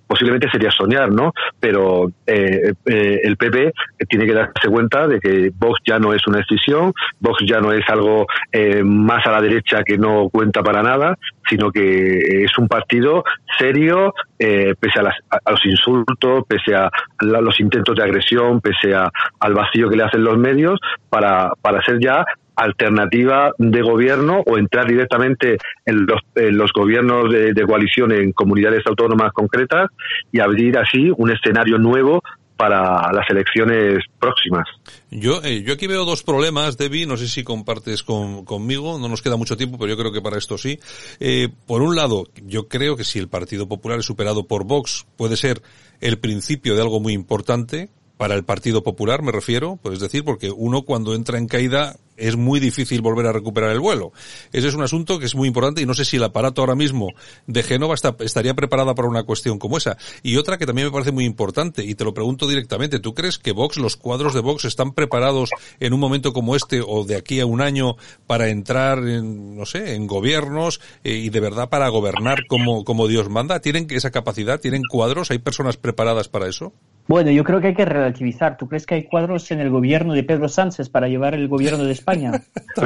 Posiblemente 0.07 0.51
sería 0.51 0.71
soñar, 0.71 1.11
¿no? 1.11 1.33
Pero 1.59 2.09
eh, 2.27 2.73
eh, 2.85 3.21
el 3.23 3.37
PP 3.37 3.73
tiene 4.09 4.27
que 4.27 4.35
darse 4.35 4.69
cuenta 4.69 5.07
de 5.07 5.19
que 5.19 5.51
Vox 5.55 5.81
ya 5.85 5.99
no 5.99 6.13
es 6.13 6.27
una 6.27 6.39
decisión, 6.39 6.93
Vox 7.21 7.45
ya 7.47 7.61
no 7.61 7.73
es 7.73 7.89
algo 7.89 8.27
eh, 8.53 8.83
más 8.85 9.27
a 9.27 9.33
la 9.33 9.41
derecha 9.41 9.83
que 9.85 9.99
no 9.99 10.29
cuenta 10.31 10.63
para 10.63 10.83
nada, 10.83 11.17
sino 11.49 11.71
que 11.71 12.45
es 12.45 12.57
un 12.59 12.69
partido 12.69 13.25
serio, 13.59 14.13
pese 14.39 15.01
a, 15.01 15.51
los 15.51 15.65
insultos, 15.65 16.45
pese 16.49 16.75
a 16.75 16.91
los 17.21 17.59
intentos 17.61 17.97
de 17.97 18.03
agresión, 18.03 18.61
pese 18.61 18.95
a, 18.95 19.11
al 19.41 19.55
vacío 19.55 19.89
que 19.89 19.97
le 19.97 20.05
hacen 20.05 20.25
los 20.25 20.37
medios, 20.37 20.79
para, 21.09 21.53
para 21.63 21.83
ser 21.83 21.99
ya 22.01 22.25
alternativa 22.57 23.53
de 23.59 23.83
gobierno 23.83 24.43
o 24.47 24.59
entrar 24.59 24.87
directamente 24.87 25.59
en 25.85 26.07
los, 26.07 26.21
los 26.35 26.73
gobiernos 26.73 27.31
de, 27.31 27.67
coalición 27.67 28.13
en 28.13 28.33
comunidades 28.33 28.83
autónomas 28.87 29.33
concretas 29.33 29.91
y 30.33 30.41
abrir 30.41 30.79
así 30.79 31.11
un 31.17 31.31
escenario 31.31 31.79
nuevo 31.79 32.23
para 32.57 33.13
las 33.13 33.29
elecciones 33.29 34.03
próximas. 34.19 34.67
Yo, 35.11 35.43
eh, 35.45 35.63
yo 35.63 35.75
aquí 35.75 35.87
veo 35.87 36.07
dos 36.07 36.23
problemas, 36.23 36.79
Debbie, 36.79 37.07
no 37.07 37.19
sé 37.19 37.29
si 37.29 37.45
compartes 37.45 38.03
conmigo, 38.03 38.99
no 38.99 39.09
nos 39.09 39.21
queda 39.21 39.37
mucho 39.37 39.59
tiempo, 39.59 39.79
pero 39.79 39.91
yo 39.91 39.99
creo 39.99 40.13
que 40.13 40.23
para 40.23 40.39
esto 40.39 40.57
sí. 40.57 40.79
Eh, 41.21 41.49
por 41.67 41.83
un 41.83 41.95
lado, 41.95 42.25
yo 42.47 42.67
creo 42.69 42.97
que 42.97 43.05
si 43.05 43.19
el 43.19 43.29
Partido 43.29 43.69
Popular 43.69 43.99
es 43.99 44.07
superado 44.07 44.47
por 44.47 44.65
Vox, 44.65 45.07
puede 45.17 45.37
ser 45.37 45.61
el 46.01 46.19
principio 46.19 46.75
de 46.75 46.83
algo 46.83 46.99
muy 46.99 47.13
importante, 47.13 47.91
para 48.17 48.35
el 48.35 48.45
Partido 48.45 48.83
Popular, 48.83 49.23
me 49.23 49.33
refiero, 49.33 49.79
pues 49.83 50.01
decir, 50.01 50.25
porque 50.25 50.51
uno 50.51 50.83
cuando 50.83 51.15
entra 51.15 51.39
en 51.39 51.49
caída 51.49 51.97
es 52.17 52.37
muy 52.37 52.61
difícil 52.61 53.03
volver 53.03 53.27
a 53.27 53.33
recuperar 53.33 53.71
el 53.71 53.81
vuelo. 53.81 54.13
Ese 54.53 54.69
es 54.69 54.75
un 54.75 54.83
asunto 54.83 55.19
que 55.19 55.27
es 55.27 55.35
muy 55.35 55.49
importante 55.49 55.83
y 55.83 55.87
no 55.87 55.95
sé 55.95 56.05
si 56.05 56.17
el 56.17 56.25
aparato 56.25 56.63
ahora 56.63 56.75
mismo 56.75 57.09
de 57.47 57.63
Génova 57.63 57.95
está, 57.95 58.17
estaría 58.21 58.55
preparada 58.55 58.95
para 58.95 59.09
una 59.09 59.25
cuestión 59.25 59.59
como 59.59 59.77
esa. 59.77 59.99
Y 60.23 60.37
otra 60.37 60.57
que 60.57 60.67
también 60.67 60.89
me 60.89 60.93
parece 60.93 61.13
muy 61.13 61.25
importante, 61.25 61.85
y 61.85 61.95
te 61.95 62.05
lo 62.05 62.15
pregunto 62.15 62.49
directamente, 62.49 63.01
¿tú 63.01 63.15
crees 63.15 63.39
que 63.39 63.53
Vox, 63.53 63.77
los 63.77 63.97
cuadros 63.97 64.35
de 64.35 64.41
Vox 64.41 64.65
están 64.65 64.93
preparados 64.93 65.51
en 65.81 65.93
un 65.93 66.01
momento 66.01 66.33
como 66.33 66.57
este 66.57 66.81
o 66.87 67.05
de 67.05 67.17
aquí 67.17 67.41
a 67.41 67.47
un 67.47 67.61
año 67.61 67.97
para 68.27 68.49
entrar 68.49 68.99
en, 69.07 69.57
no 69.57 69.67
sé, 69.67 69.95
en 69.95 70.07
gobiernos 70.07 70.81
eh, 71.05 71.15
y 71.15 71.29
de 71.29 71.41
verdad 71.41 71.69
para 71.69 71.89
gobernar 71.89 72.47
como, 72.47 72.85
como 72.85 73.09
Dios 73.09 73.29
manda? 73.29 73.61
¿Tienen 73.61 73.87
esa 73.91 74.11
capacidad? 74.11 74.61
¿Tienen 74.61 74.83
cuadros? 74.91 75.31
¿Hay 75.31 75.39
personas 75.39 75.77
preparadas 75.77 76.29
para 76.29 76.49
eso? 76.49 76.73
Bueno, 77.09 77.31
yo 77.31 77.45
creo 77.45 77.61
que 77.61 77.69
hay 77.69 77.75
que 77.75 77.85
relativizar. 77.85 78.57
¿Tú 78.57 78.69
crees 78.69 78.85
que 78.85 78.97
hay 78.97 79.05
cuadros 79.05 79.49
en 79.53 79.61
el 79.61 79.71
gobierno 79.71 80.13
de 80.13 80.25
Pedro 80.25 80.49
Sánchez 80.49 80.89
para 80.89 81.07
llevar 81.07 81.35
el 81.35 81.47
gobierno 81.47 81.85
de 81.85 81.93
España? 81.93 82.33
¿Tú 82.75 82.83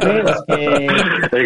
crees 0.00 0.44
que 0.46 0.88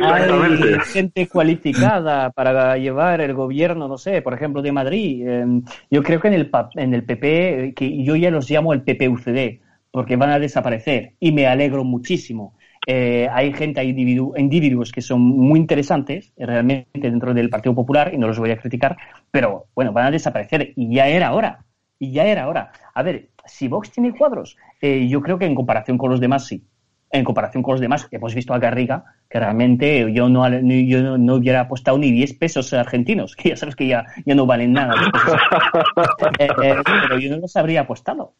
hay 0.02 0.81
gente 0.92 1.28
cualificada 1.28 2.31
para 2.31 2.76
llevar 2.76 3.20
el 3.20 3.35
gobierno, 3.35 3.87
no 3.87 3.98
sé, 3.98 4.20
por 4.20 4.35
ejemplo, 4.35 4.62
de 4.62 4.72
Madrid? 4.72 5.28
Em, 5.28 5.62
yo 5.90 6.02
creo 6.02 6.20
que 6.20 6.26
en 6.28 6.35
el, 6.35 6.50
en 6.74 6.94
el 6.94 7.04
PP, 7.04 7.74
que 7.76 8.02
yo 8.02 8.16
ya 8.16 8.33
los 8.33 8.50
llamo 8.50 8.72
el 8.72 8.83
PPUCD, 8.83 9.61
porque 9.92 10.16
van 10.16 10.31
a 10.31 10.40
desaparecer 10.40 11.14
y 11.20 11.31
me 11.31 11.46
alegro 11.46 11.85
muchísimo. 11.85 12.54
Eh, 12.85 13.28
hay 13.31 13.52
gente, 13.52 13.81
hay 13.81 13.90
individuos 13.90 14.90
que 14.90 15.02
son 15.02 15.20
muy 15.20 15.61
interesantes 15.61 16.33
realmente 16.37 16.98
dentro 16.98 17.33
del 17.33 17.48
Partido 17.48 17.76
Popular 17.76 18.12
y 18.12 18.18
no 18.18 18.26
los 18.26 18.38
voy 18.38 18.50
a 18.50 18.57
criticar, 18.57 18.96
pero 19.31 19.66
bueno, 19.74 19.92
van 19.92 20.07
a 20.07 20.11
desaparecer 20.11 20.72
y 20.74 20.94
ya 20.94 21.07
era 21.07 21.33
hora 21.33 21.66
y 21.99 22.13
ya 22.13 22.25
era 22.25 22.49
hora. 22.49 22.73
A 22.95 23.03
ver, 23.03 23.31
si 23.45 23.69
Vox 23.69 23.91
tiene 23.91 24.13
cuadros, 24.13 24.57
eh, 24.81 25.09
yo 25.09 25.21
creo 25.23 25.39
que 25.39 25.47
en 25.47 25.55
comparación 25.55 25.99
con 25.99 26.11
los 26.11 26.21
demás 26.21 26.47
sí. 26.47 26.65
En 27.11 27.25
comparación 27.25 27.63
con 27.63 27.73
los 27.73 27.81
demás, 27.81 28.07
hemos 28.11 28.35
visto 28.35 28.53
a 28.53 28.59
Garriga, 28.59 29.03
que 29.31 29.41
realmente 29.41 30.13
yo 30.13 30.29
no, 30.29 30.47
yo 30.61 31.17
no, 31.17 31.35
hubiera 31.37 31.61
apostado 31.61 31.97
ni 31.97 32.13
10 32.13 32.35
pesos 32.35 32.75
argentinos, 32.75 33.35
que 33.37 33.51
ya 33.51 33.57
sabes 33.57 33.77
que 33.77 33.87
ya, 33.87 34.05
ya 34.27 34.35
no 34.35 34.47
valen 34.47 34.73
nada. 34.73 34.95
Eh, 36.39 36.49
eh, 36.63 36.75
pero 36.85 37.19
yo 37.19 37.31
no 37.31 37.39
los 37.39 37.57
habría 37.57 37.81
apostado. 37.81 38.35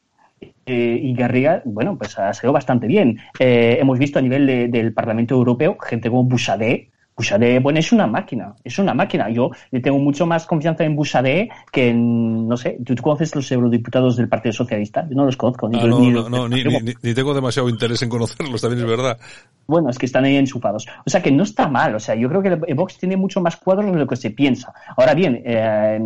y 0.67 1.15
Garriga, 1.15 1.63
bueno, 1.65 1.97
pues 1.97 2.19
ha 2.19 2.33
sido 2.35 2.53
bastante 2.53 2.87
bien. 2.87 3.19
hemos 3.39 3.99
visto 3.99 4.19
a 4.19 4.23
nivel 4.23 4.71
del 4.71 4.93
Parlamento 4.93 5.35
Europeo 5.35 5.77
gente 5.79 6.11
como 6.11 6.25
Bouchardet, 6.25 6.91
Bouchardet, 7.19 7.61
bueno, 7.61 7.81
es 7.81 7.91
una 7.91 8.07
máquina, 8.07 8.55
es 8.63 8.79
una 8.79 8.95
máquina. 8.95 9.29
Yo 9.29 9.51
le 9.73 9.81
tengo 9.81 9.99
mucho 9.99 10.25
más 10.25 10.47
confianza 10.47 10.85
en 10.85 10.95
Bouchardet 10.95 11.51
que 11.73 11.89
en, 11.89 12.47
no 12.47 12.57
sé, 12.57 12.79
¿tú 12.85 12.95
conoces 13.03 13.35
los 13.35 13.51
eurodiputados 13.51 14.17
del 14.17 14.29
Partido 14.29 14.53
Socialista? 14.53 15.05
Yo 15.11 15.17
no 15.17 15.25
los 15.25 15.37
conozco. 15.37 15.69
Ni, 15.69 15.81
ah, 15.81 15.87
no, 15.87 16.29
no, 16.29 16.49
ni, 16.49 16.63
ni, 16.63 17.15
tengo 17.15 17.35
demasiado 17.35 17.69
interés 17.69 18.03
en 18.03 18.09
conocerlos, 18.09 18.61
también 18.61 18.85
es 18.85 18.89
verdad. 18.89 19.19
Bueno, 19.67 19.91
es 19.91 19.99
que 19.99 20.07
están 20.07 20.25
ahí 20.27 20.37
enchufados. 20.37 20.87
O 21.05 21.11
sea 21.11 21.21
que 21.21 21.33
no 21.33 21.43
está 21.43 21.67
mal, 21.67 21.97
o 21.97 21.99
sea, 21.99 22.15
yo 22.15 22.29
creo 22.29 22.41
que 22.41 22.75
Vox 22.75 22.99
tiene 22.99 23.17
mucho 23.17 23.41
más 23.41 23.57
cuadros 23.57 23.93
de 23.93 23.99
lo 23.99 24.07
que 24.07 24.15
se 24.15 24.31
piensa. 24.31 24.73
Ahora 24.97 25.15
bien, 25.15 25.43
eh, 25.45 25.99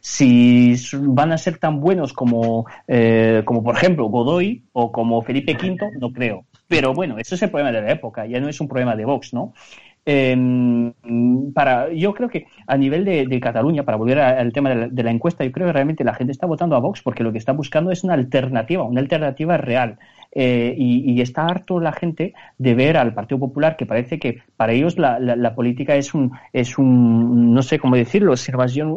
si 0.00 0.74
van 0.92 1.32
a 1.32 1.38
ser 1.38 1.56
tan 1.56 1.80
buenos 1.80 2.12
como, 2.12 2.66
eh, 2.86 3.40
como 3.46 3.64
por 3.64 3.76
ejemplo 3.76 4.04
Godoy 4.08 4.62
o 4.72 4.92
como 4.92 5.22
Felipe 5.22 5.54
V, 5.54 5.78
no 5.98 6.12
creo. 6.12 6.44
Pero 6.68 6.92
bueno, 6.92 7.16
eso 7.18 7.34
es 7.34 7.42
el 7.42 7.50
problema 7.50 7.72
de 7.72 7.82
la 7.82 7.92
época, 7.92 8.26
ya 8.26 8.38
no 8.38 8.48
es 8.48 8.60
un 8.60 8.68
problema 8.68 8.94
de 8.94 9.06
Vox, 9.06 9.32
¿no? 9.32 9.54
Eh, 10.12 10.92
para, 11.54 11.92
yo 11.92 12.12
creo 12.14 12.28
que 12.28 12.46
a 12.66 12.76
nivel 12.76 13.04
de, 13.04 13.40
Cataluña, 13.40 13.84
para 13.84 13.96
volver 13.96 14.18
al 14.18 14.52
tema 14.52 14.74
de 14.74 15.02
la, 15.04 15.10
encuesta, 15.12 15.44
yo 15.44 15.52
creo 15.52 15.68
que 15.68 15.72
realmente 15.72 16.02
la 16.02 16.14
gente 16.14 16.32
está 16.32 16.46
votando 16.46 16.74
a 16.74 16.80
Vox 16.80 17.00
porque 17.00 17.22
lo 17.22 17.30
que 17.30 17.38
está 17.38 17.52
buscando 17.52 17.92
es 17.92 18.02
una 18.02 18.14
alternativa, 18.14 18.82
una 18.82 19.00
alternativa 19.00 19.56
real. 19.56 19.98
Eh, 20.32 20.74
y, 20.76 21.20
está 21.20 21.46
harto 21.46 21.78
la 21.78 21.92
gente 21.92 22.34
de 22.58 22.74
ver 22.74 22.96
al 22.96 23.14
Partido 23.14 23.38
Popular 23.38 23.76
que 23.76 23.86
parece 23.86 24.18
que 24.18 24.42
para 24.56 24.72
ellos 24.72 24.98
la, 24.98 25.54
política 25.54 25.94
es 25.94 26.12
un, 26.12 26.32
es 26.52 26.76
un, 26.76 27.54
no 27.54 27.62
sé 27.62 27.78
cómo 27.78 27.94
decirlo, 27.94 28.34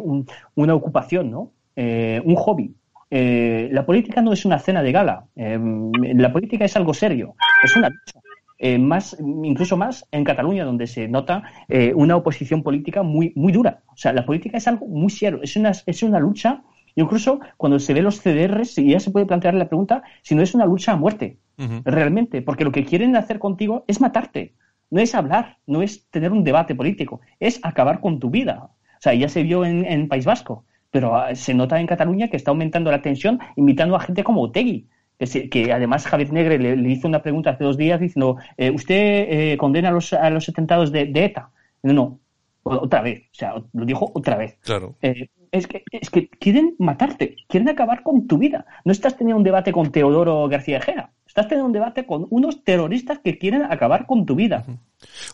un, 0.02 0.26
una 0.56 0.74
ocupación, 0.74 1.30
¿no? 1.30 1.52
Eh, 1.76 2.20
un 2.24 2.34
hobby. 2.34 2.74
Eh, 3.10 3.68
la 3.70 3.86
política 3.86 4.20
no 4.20 4.32
es 4.32 4.44
una 4.44 4.58
cena 4.58 4.82
de 4.82 4.90
gala. 4.90 5.26
la 5.36 6.32
política 6.32 6.64
es 6.64 6.74
algo 6.76 6.92
serio. 6.92 7.36
Es 7.62 7.76
una 7.76 7.88
lucha. 7.88 8.23
Eh, 8.58 8.78
más, 8.78 9.16
incluso 9.18 9.76
más 9.76 10.06
en 10.12 10.22
Cataluña, 10.22 10.64
donde 10.64 10.86
se 10.86 11.08
nota 11.08 11.42
eh, 11.68 11.92
una 11.94 12.16
oposición 12.16 12.62
política 12.62 13.02
muy, 13.02 13.32
muy 13.34 13.52
dura. 13.52 13.82
O 13.88 13.96
sea, 13.96 14.12
la 14.12 14.24
política 14.24 14.58
es 14.58 14.68
algo 14.68 14.86
muy 14.86 15.10
serio, 15.10 15.40
es 15.42 15.56
una, 15.56 15.70
es 15.70 16.02
una 16.04 16.20
lucha, 16.20 16.62
incluso 16.94 17.40
cuando 17.56 17.80
se 17.80 17.92
ve 17.94 18.02
los 18.02 18.20
CDRs, 18.20 18.76
ya 18.76 19.00
se 19.00 19.10
puede 19.10 19.26
plantear 19.26 19.54
la 19.54 19.68
pregunta 19.68 20.04
si 20.22 20.36
no 20.36 20.42
es 20.42 20.54
una 20.54 20.66
lucha 20.66 20.92
a 20.92 20.96
muerte, 20.96 21.38
realmente, 21.84 22.42
porque 22.42 22.64
lo 22.64 22.70
que 22.70 22.84
quieren 22.84 23.16
hacer 23.16 23.40
contigo 23.40 23.84
es 23.88 24.00
matarte, 24.00 24.54
no 24.90 25.00
es 25.00 25.14
hablar, 25.14 25.58
no 25.66 25.82
es 25.82 26.08
tener 26.10 26.30
un 26.30 26.44
debate 26.44 26.76
político, 26.76 27.20
es 27.40 27.58
acabar 27.64 28.00
con 28.00 28.20
tu 28.20 28.30
vida. 28.30 28.62
O 28.62 29.00
sea, 29.00 29.14
ya 29.14 29.28
se 29.28 29.42
vio 29.42 29.64
en, 29.64 29.84
en 29.84 30.08
País 30.08 30.24
Vasco, 30.24 30.64
pero 30.94 31.16
ah, 31.16 31.34
se 31.34 31.54
nota 31.54 31.80
en 31.80 31.88
Cataluña 31.88 32.28
que 32.28 32.36
está 32.36 32.52
aumentando 32.52 32.92
la 32.92 33.02
tensión, 33.02 33.40
invitando 33.56 33.96
a 33.96 34.00
gente 34.00 34.22
como 34.22 34.42
Otegui, 34.42 34.86
que, 35.18 35.72
además 35.72 36.06
Javier 36.06 36.32
Negre 36.32 36.58
le, 36.58 36.90
hizo 36.90 37.08
una 37.08 37.22
pregunta 37.22 37.50
hace 37.50 37.64
dos 37.64 37.76
días 37.76 38.00
diciendo, 38.00 38.36
eh, 38.56 38.70
¿usted 38.70 38.94
eh, 38.96 39.56
condena 39.58 39.88
a 39.88 39.92
los, 39.92 40.12
a 40.12 40.30
los 40.30 40.48
atentados 40.48 40.92
de, 40.92 41.10
ETA? 41.14 41.50
No, 41.82 41.92
no, 41.92 42.20
otra 42.62 43.02
vez, 43.02 43.22
o 43.32 43.34
sea, 43.34 43.54
lo 43.72 43.84
dijo 43.84 44.10
otra 44.14 44.36
vez. 44.36 44.56
Claro. 44.62 44.96
Eh, 45.02 45.28
es, 45.52 45.66
que, 45.66 45.84
es 45.90 46.10
que 46.10 46.28
quieren 46.28 46.74
matarte, 46.78 47.36
quieren 47.48 47.68
acabar 47.68 48.02
con 48.02 48.26
tu 48.26 48.38
vida. 48.38 48.66
No 48.84 48.92
estás 48.92 49.16
teniendo 49.16 49.38
un 49.38 49.44
debate 49.44 49.72
con 49.72 49.92
Teodoro 49.92 50.48
García 50.48 50.78
Ejera, 50.78 51.12
estás 51.26 51.48
teniendo 51.48 51.66
un 51.66 51.72
debate 51.72 52.06
con 52.06 52.26
unos 52.30 52.64
terroristas 52.64 53.18
que 53.18 53.38
quieren 53.38 53.62
acabar 53.62 54.06
con 54.06 54.26
tu 54.26 54.34
vida. 54.34 54.64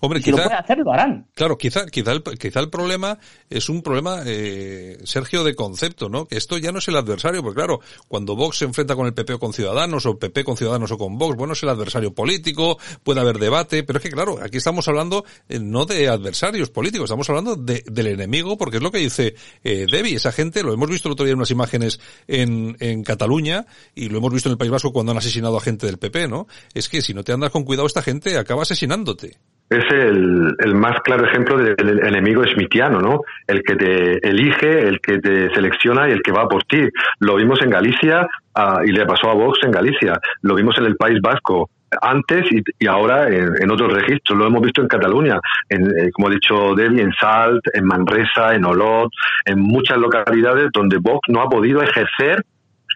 Hombre, 0.01 0.23
si 0.23 0.31
lo 0.31 0.37
pueden 0.37 0.53
hacer, 0.53 0.79
lo 0.79 0.93
harán. 0.93 1.27
Claro, 1.35 1.59
quizá, 1.59 1.87
quizá, 1.87 2.13
el, 2.13 2.23
quizá 2.23 2.61
el 2.61 2.71
problema 2.71 3.19
es 3.49 3.69
un 3.69 3.83
problema, 3.83 4.23
eh, 4.27 4.99
Sergio, 5.05 5.45
de 5.45 5.55
concepto, 5.55 6.09
¿no? 6.09 6.27
Que 6.27 6.37
esto 6.37 6.59
ya 6.59 6.73
no 6.73 6.79
es 6.79 6.89
el 6.89 6.97
adversario, 6.97 7.43
porque 7.43 7.57
claro, 7.57 7.81
cuando 8.09 8.37
Vox 8.37 8.59
se 8.59 8.65
enfrenta 8.65 8.97
con 8.97 9.07
el 9.07 9.15
PP 9.15 9.35
o 9.35 9.39
con 9.39 9.53
Ciudadanos, 9.53 10.07
o 10.07 10.19
PP 10.19 10.45
con 10.45 10.57
Ciudadanos 10.57 10.91
o 10.93 10.99
con 10.99 11.19
Vox, 11.19 11.37
bueno, 11.37 11.53
es 11.53 11.63
el 11.63 11.69
adversario 11.69 12.15
político, 12.15 12.79
puede 13.03 13.21
haber 13.21 13.39
debate, 13.39 13.83
pero 13.83 13.99
es 13.99 14.03
que 14.03 14.11
claro, 14.11 14.39
aquí 14.43 14.59
estamos 14.59 14.87
hablando 14.89 15.25
eh, 15.49 15.59
no 15.59 15.85
de 15.87 16.09
adversarios 16.09 16.71
políticos, 16.71 17.05
estamos 17.05 17.29
hablando 17.29 17.57
de, 17.57 17.85
del 17.87 18.07
enemigo, 18.09 18.57
porque 18.57 18.79
es 18.79 18.83
lo 18.83 18.91
que 18.91 18.99
dice 18.99 19.35
eh, 19.65 19.87
Debbie, 19.91 20.17
esa 20.17 20.33
gente, 20.33 20.63
lo 20.63 20.73
hemos 20.73 20.89
visto 20.89 21.09
el 21.09 21.13
otro 21.13 21.25
día 21.25 21.33
en 21.33 21.39
unas 21.39 21.51
imágenes 21.51 22.01
en, 22.27 22.77
en 22.81 23.03
Cataluña, 23.03 23.67
y 23.95 24.09
lo 24.09 24.19
hemos 24.19 24.33
visto 24.33 24.49
en 24.49 24.53
el 24.53 24.59
País 24.59 24.71
Vasco 24.71 24.93
cuando 24.93 25.13
han 25.13 25.19
asesinado 25.19 25.57
a 25.57 25.61
gente 25.61 25.87
del 25.87 25.99
PP, 25.99 26.29
¿no? 26.29 26.47
Es 26.75 26.89
que 26.89 27.03
si 27.03 27.15
no 27.15 27.25
te 27.25 27.33
andas 27.33 27.51
con 27.51 27.65
cuidado 27.65 27.87
esta 27.87 28.03
gente 28.03 28.39
acaba 28.39 28.63
asesinándote 28.63 29.39
es 29.71 29.85
el, 29.93 30.57
el, 30.59 30.75
más 30.75 31.01
claro 31.03 31.25
ejemplo 31.25 31.57
del 31.57 32.01
enemigo 32.05 32.43
smithiano, 32.45 32.99
¿no? 32.99 33.21
El 33.47 33.63
que 33.63 33.77
te 33.77 34.29
elige, 34.29 34.81
el 34.81 35.01
que 35.01 35.19
te 35.19 35.55
selecciona 35.55 36.09
y 36.09 36.13
el 36.13 36.23
que 36.23 36.33
va 36.33 36.49
por 36.49 36.65
ti. 36.65 36.89
Lo 37.21 37.37
vimos 37.37 37.63
en 37.63 37.71
Galicia 37.71 38.27
ah, 38.55 38.81
y 38.85 38.91
le 38.91 39.07
pasó 39.07 39.31
a 39.31 39.35
Vox 39.35 39.61
en 39.63 39.71
Galicia. 39.71 40.19
Lo 40.43 40.57
vimos 40.57 40.77
en 40.79 40.87
el 40.87 40.97
País 40.97 41.21
Vasco 41.23 41.71
antes 42.03 42.47
y, 42.51 42.87
ahora 42.87 43.29
en, 43.29 43.71
otros 43.71 43.93
registros. 43.93 44.37
Lo 44.37 44.47
hemos 44.47 44.63
visto 44.63 44.83
en 44.83 44.89
Cataluña, 44.89 45.39
en, 45.69 45.87
eh, 45.87 46.11
como 46.13 46.29
ha 46.29 46.31
dicho 46.33 46.75
Debbie, 46.75 47.03
en 47.03 47.13
Salt, 47.13 47.63
en 47.73 47.85
Manresa, 47.85 48.55
en 48.55 48.65
Olot, 48.65 49.11
en 49.45 49.61
muchas 49.61 49.99
localidades 49.99 50.71
donde 50.73 50.99
Vox 50.99 51.21
no 51.29 51.43
ha 51.43 51.49
podido 51.49 51.81
ejercer 51.81 52.45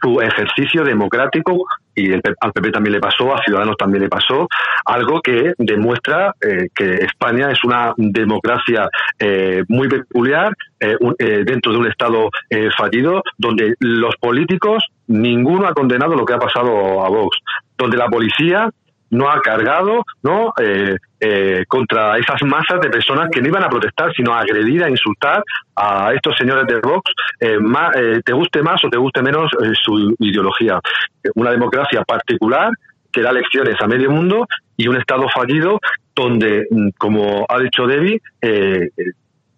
su 0.05 0.21
ejercicio 0.21 0.85
democrático 0.85 1.64
y 1.95 2.12
al 2.12 2.53
PP 2.53 2.71
también 2.73 2.95
le 2.95 3.01
pasó, 3.01 3.35
a 3.35 3.43
Ciudadanos 3.43 3.77
también 3.77 4.03
le 4.03 4.09
pasó, 4.09 4.49
algo 4.85 5.21
que 5.21 5.55
demuestra 5.59 6.35
eh, 6.40 6.69
que 6.75 6.95
España 6.97 7.51
es 7.51 7.62
una 7.64 7.95
democracia 7.97 8.88
eh, 9.19 9.62
muy 9.69 9.88
peculiar 9.88 10.53
eh, 10.81 10.97
dentro 11.47 11.73
de 11.73 11.79
un 11.79 11.87
Estado 11.87 12.29
fallido, 12.77 13.23
donde 13.38 13.75
los 13.79 14.17
políticos, 14.17 14.85
ninguno 15.07 15.67
ha 15.67 15.73
condenado 15.73 16.14
lo 16.14 16.25
que 16.25 16.35
ha 16.35 16.38
pasado 16.38 17.05
a 17.05 17.09
Vox, 17.09 17.38
donde 17.79 17.97
la 17.97 18.09
policía 18.09 18.69
no 19.14 19.31
ha 19.31 19.40
cargado 19.40 20.05
no 20.22 20.53
eh, 20.61 20.96
eh, 21.20 21.64
contra 21.68 22.18
esas 22.18 22.42
masas 22.42 22.81
de 22.81 22.90
personas 22.90 23.29
que 23.31 23.40
no 23.40 23.48
iban 23.48 23.62
a 23.62 23.68
protestar 23.68 24.12
sino 24.12 24.35
a 24.35 24.40
agredir 24.40 24.83
a 24.83 24.90
insultar 24.90 25.42
a 25.77 26.12
estos 26.12 26.37
señores 26.37 26.66
de 26.66 26.81
Vox 26.81 27.11
eh, 27.40 28.20
te 28.24 28.33
guste 28.33 28.62
más 28.62 28.85
o 28.85 28.88
te 28.88 28.98
guste 28.98 29.22
menos 29.22 29.50
su 29.83 30.14
ideología. 30.18 30.81
Una 31.35 31.50
democracia 31.50 32.03
particular 32.03 32.70
que 33.12 33.22
da 33.22 33.33
lecciones 33.33 33.77
a 33.81 33.87
medio 33.87 34.11
mundo 34.11 34.46
y 34.77 34.88
un 34.88 34.96
estado 34.96 35.27
fallido 35.29 35.79
donde 36.14 36.66
mm, 36.70 36.88
como 36.98 37.46
ha 37.48 37.59
dicho 37.59 37.87
Debbie 37.87 38.20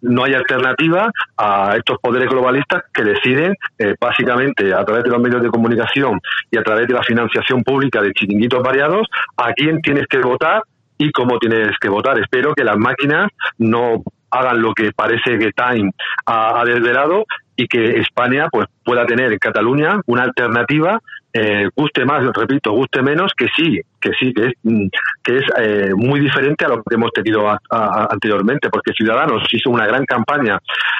no 0.01 0.23
hay 0.23 0.33
alternativa 0.33 1.11
a 1.37 1.75
estos 1.75 1.97
poderes 1.99 2.29
globalistas 2.29 2.83
que 2.93 3.03
deciden 3.03 3.55
eh, 3.79 3.95
básicamente 3.99 4.73
a 4.73 4.83
través 4.83 5.03
de 5.03 5.09
los 5.09 5.21
medios 5.21 5.41
de 5.41 5.49
comunicación 5.49 6.19
y 6.51 6.57
a 6.57 6.63
través 6.63 6.87
de 6.87 6.93
la 6.93 7.03
financiación 7.03 7.63
pública 7.63 8.01
de 8.01 8.11
chiringuitos 8.11 8.61
variados 8.61 9.07
a 9.37 9.53
quién 9.53 9.81
tienes 9.81 10.07
que 10.07 10.19
votar 10.19 10.63
y 10.97 11.11
cómo 11.11 11.37
tienes 11.39 11.77
que 11.79 11.89
votar. 11.89 12.19
Espero 12.19 12.53
que 12.53 12.63
las 12.63 12.77
máquinas 12.77 13.29
no 13.57 14.03
hagan 14.29 14.61
lo 14.61 14.73
que 14.73 14.91
parece 14.91 15.37
que 15.37 15.51
Time 15.51 15.91
ha, 16.25 16.63
desvelado 16.65 17.25
y 17.55 17.67
que 17.67 17.99
España 17.99 18.47
pues 18.51 18.67
pueda 18.83 19.05
tener 19.05 19.31
en 19.31 19.39
Cataluña 19.39 19.99
una 20.05 20.23
alternativa 20.23 20.99
eh, 21.33 21.69
guste 21.75 22.03
más, 22.03 22.23
repito, 22.33 22.71
guste 22.71 23.03
menos, 23.03 23.31
que 23.37 23.47
sí, 23.55 23.79
que 23.99 24.11
sí, 24.19 24.33
que 24.33 24.47
es, 24.47 24.53
mm, 24.63 24.87
que 25.23 25.37
es 25.37 25.43
eh, 25.59 25.91
muy 25.95 26.19
diferente 26.19 26.65
a 26.65 26.69
lo 26.69 26.83
que 26.83 26.95
hemos 26.95 27.11
tenido 27.11 27.47
anteriormente, 27.69 28.69
porque 28.69 28.93
Ciudadanos 28.93 29.43
hizo 29.51 29.69
una 29.69 29.85
gran 29.85 30.05
campaña 30.05 30.59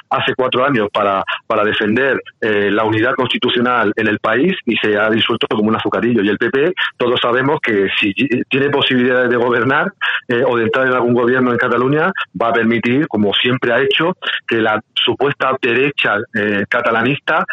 hace 0.10 0.34
cuatro 0.36 0.66
años 0.66 0.88
para, 0.92 1.24
para 1.46 1.64
defender 1.64 2.20
eh, 2.42 2.72
la 2.72 2.84
unidad 2.84 3.14
constitucional 3.16 3.92
en 3.96 4.08
el 4.08 4.20
país 4.20 4.56
y 4.66 4.76
se 4.78 4.98
ha 4.98 5.10
disuelto 5.10 5.48
como 5.48 5.70
un 5.70 5.76
azucarillo. 5.76 6.22
Y 6.24 6.30
el 6.30 6.38
PP, 6.38 6.74
todos 6.98 7.20
sabemos 7.22 7.60
que 7.62 7.88
si 8.00 8.14
tiene 8.50 8.70
posibilidades 8.70 9.30
de 9.30 9.38
gobernar 9.38 9.92
o 10.48 10.58
de 10.58 10.64
entrar 10.64 10.88
en 10.88 10.94
algún 10.94 11.14
gobierno 11.14 11.52
en 11.52 11.58
Cataluña, 11.58 12.12
va 12.42 12.50
a 12.50 12.54
permitir, 12.54 13.08
como 13.08 13.34
siempre 13.34 13.74
ha 13.74 13.80
hecho, 13.80 14.18
que 14.46 14.58
la 14.58 14.82
supuesta 14.94 15.56
derecha 15.62 16.18
catalanista 16.70 17.46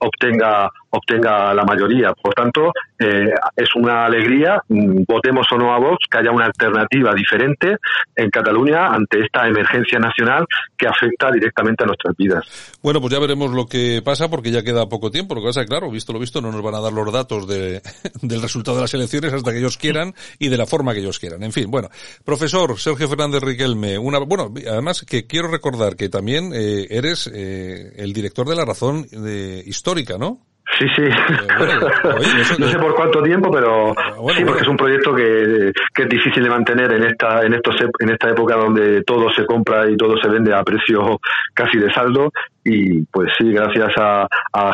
obtenga 0.00 0.70
obtenga 0.92 1.54
la 1.54 1.64
mayoría. 1.64 2.12
Por 2.12 2.34
tanto, 2.34 2.72
eh, 3.02 3.34
es 3.56 3.74
una 3.74 4.06
alegría, 4.06 4.62
mm, 4.68 5.02
votemos 5.06 5.46
o 5.52 5.58
no 5.58 5.72
a 5.72 5.78
Vox, 5.78 6.06
que 6.10 6.18
haya 6.18 6.30
una 6.30 6.46
alternativa 6.46 7.12
diferente 7.14 7.76
en 8.16 8.30
Cataluña 8.30 8.88
ante 8.88 9.20
esta 9.20 9.46
emergencia 9.46 9.98
nacional 9.98 10.46
que 10.76 10.86
afecta 10.86 11.30
directamente 11.30 11.84
a 11.84 11.86
nuestras 11.86 12.16
vidas. 12.16 12.78
Bueno, 12.82 13.00
pues 13.00 13.12
ya 13.12 13.20
veremos 13.20 13.52
lo 13.52 13.66
que 13.66 14.02
pasa 14.04 14.28
porque 14.28 14.50
ya 14.50 14.62
queda 14.62 14.88
poco 14.88 15.10
tiempo. 15.10 15.34
Lo 15.34 15.40
que 15.40 15.48
pasa 15.48 15.64
claro, 15.64 15.90
visto 15.90 16.12
lo 16.12 16.18
visto, 16.18 16.40
no 16.40 16.52
nos 16.52 16.62
van 16.62 16.74
a 16.74 16.80
dar 16.80 16.92
los 16.92 17.12
datos 17.12 17.46
de, 17.46 17.82
del 18.22 18.42
resultado 18.42 18.76
de 18.76 18.82
las 18.82 18.94
elecciones 18.94 19.32
hasta 19.32 19.52
que 19.52 19.58
ellos 19.58 19.76
quieran 19.76 20.14
y 20.38 20.48
de 20.48 20.56
la 20.56 20.66
forma 20.66 20.92
que 20.92 21.00
elos 21.00 21.18
quieran. 21.18 21.42
En 21.42 21.52
fin, 21.52 21.70
bueno, 21.70 21.88
profesor 22.24 22.78
Sergio 22.78 23.08
Fernández 23.08 23.42
Riquelme, 23.42 23.98
una, 23.98 24.18
bueno, 24.20 24.52
además 24.68 25.02
que 25.02 25.26
quiero 25.26 25.48
recordar 25.48 25.96
que 25.96 26.08
también 26.08 26.52
eh, 26.54 26.86
eres 26.90 27.30
eh, 27.32 27.92
el 27.96 28.12
director 28.12 28.48
de 28.48 28.56
La 28.56 28.64
Razón 28.64 29.06
de, 29.10 29.62
histórica, 29.66 30.18
¿no? 30.18 30.40
Sí, 30.78 30.86
sí. 30.96 31.02
no 32.58 32.66
sé 32.68 32.78
por 32.78 32.94
cuánto 32.94 33.22
tiempo, 33.22 33.50
pero 33.50 33.94
sí, 34.34 34.44
porque 34.44 34.62
es 34.62 34.68
un 34.68 34.76
proyecto 34.76 35.14
que, 35.14 35.68
es 35.68 36.08
difícil 36.08 36.42
de 36.42 36.50
mantener 36.50 36.92
en 36.92 37.04
esta 37.04 37.42
en 37.42 37.54
estos 37.54 37.76
en 37.98 38.10
esta 38.10 38.30
época 38.30 38.56
donde 38.56 39.02
todo 39.02 39.30
se 39.32 39.44
compra 39.44 39.88
y 39.90 39.96
todo 39.96 40.16
se 40.20 40.28
vende 40.28 40.54
a 40.54 40.62
precio 40.62 41.20
casi 41.54 41.78
de 41.78 41.92
saldo 41.92 42.30
y 42.64 43.04
pues 43.06 43.30
sí, 43.38 43.52
gracias 43.52 43.92
a, 43.96 44.26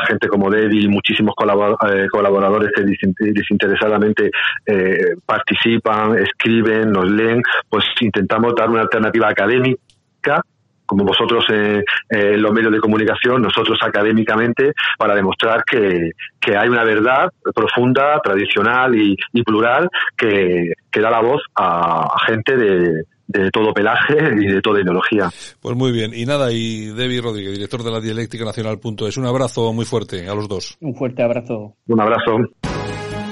gente 0.07 0.27
como 0.27 0.49
David 0.49 0.83
y 0.83 0.87
muchísimos 0.87 1.33
eh, 1.37 2.07
colaboradores 2.11 2.71
que 2.75 2.83
desinteresadamente 3.31 4.29
eh, 4.65 5.15
participan, 5.25 6.17
escriben, 6.17 6.91
nos 6.91 7.09
leen, 7.09 7.41
pues 7.67 7.85
intentamos 7.99 8.53
dar 8.55 8.69
una 8.69 8.81
alternativa 8.81 9.29
académica 9.29 10.41
como 10.89 11.05
vosotros 11.05 11.45
eh, 11.53 11.83
eh, 12.09 12.33
en 12.33 12.41
los 12.41 12.51
medios 12.51 12.71
de 12.71 12.79
comunicación, 12.79 13.43
nosotros 13.43 13.77
académicamente, 13.79 14.73
para 14.97 15.13
demostrar 15.13 15.63
que, 15.63 16.11
hay 16.57 16.67
una 16.67 16.83
verdad 16.83 17.29
profunda, 17.53 18.19
tradicional 18.23 18.95
y, 18.95 19.15
plural 19.43 19.87
que, 20.17 20.73
da 20.99 21.11
la 21.11 21.21
voz 21.21 21.43
a, 21.55 22.17
gente 22.25 22.57
de, 22.57 23.03
todo 23.51 23.71
pelaje 23.71 24.17
y 24.41 24.47
de 24.47 24.61
toda 24.61 24.81
ideología. 24.81 25.29
Pues 25.61 25.75
muy 25.75 25.91
bien. 25.91 26.11
Y 26.11 26.25
nada, 26.25 26.51
y 26.51 26.87
David 26.87 27.21
Rodríguez, 27.21 27.53
director 27.53 27.83
de 27.83 27.91
la 27.91 28.01
Dialéctica 28.01 28.43
Nacional.es. 28.43 29.17
Un 29.17 29.27
abrazo 29.27 29.71
muy 29.71 29.85
fuerte 29.85 30.27
a 30.27 30.33
los 30.33 30.49
dos. 30.49 30.75
Un 30.81 30.95
fuerte 30.95 31.21
abrazo. 31.21 31.75
Un 31.87 32.01
abrazo. 32.01 32.39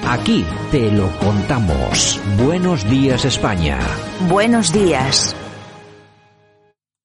Aquí 0.08 0.46
te 0.70 0.92
lo 0.92 1.10
contamos. 1.18 2.22
Buenos 2.38 2.88
días 2.88 3.26
España. 3.26 3.80
Buenos 4.30 4.72
días. 4.72 5.36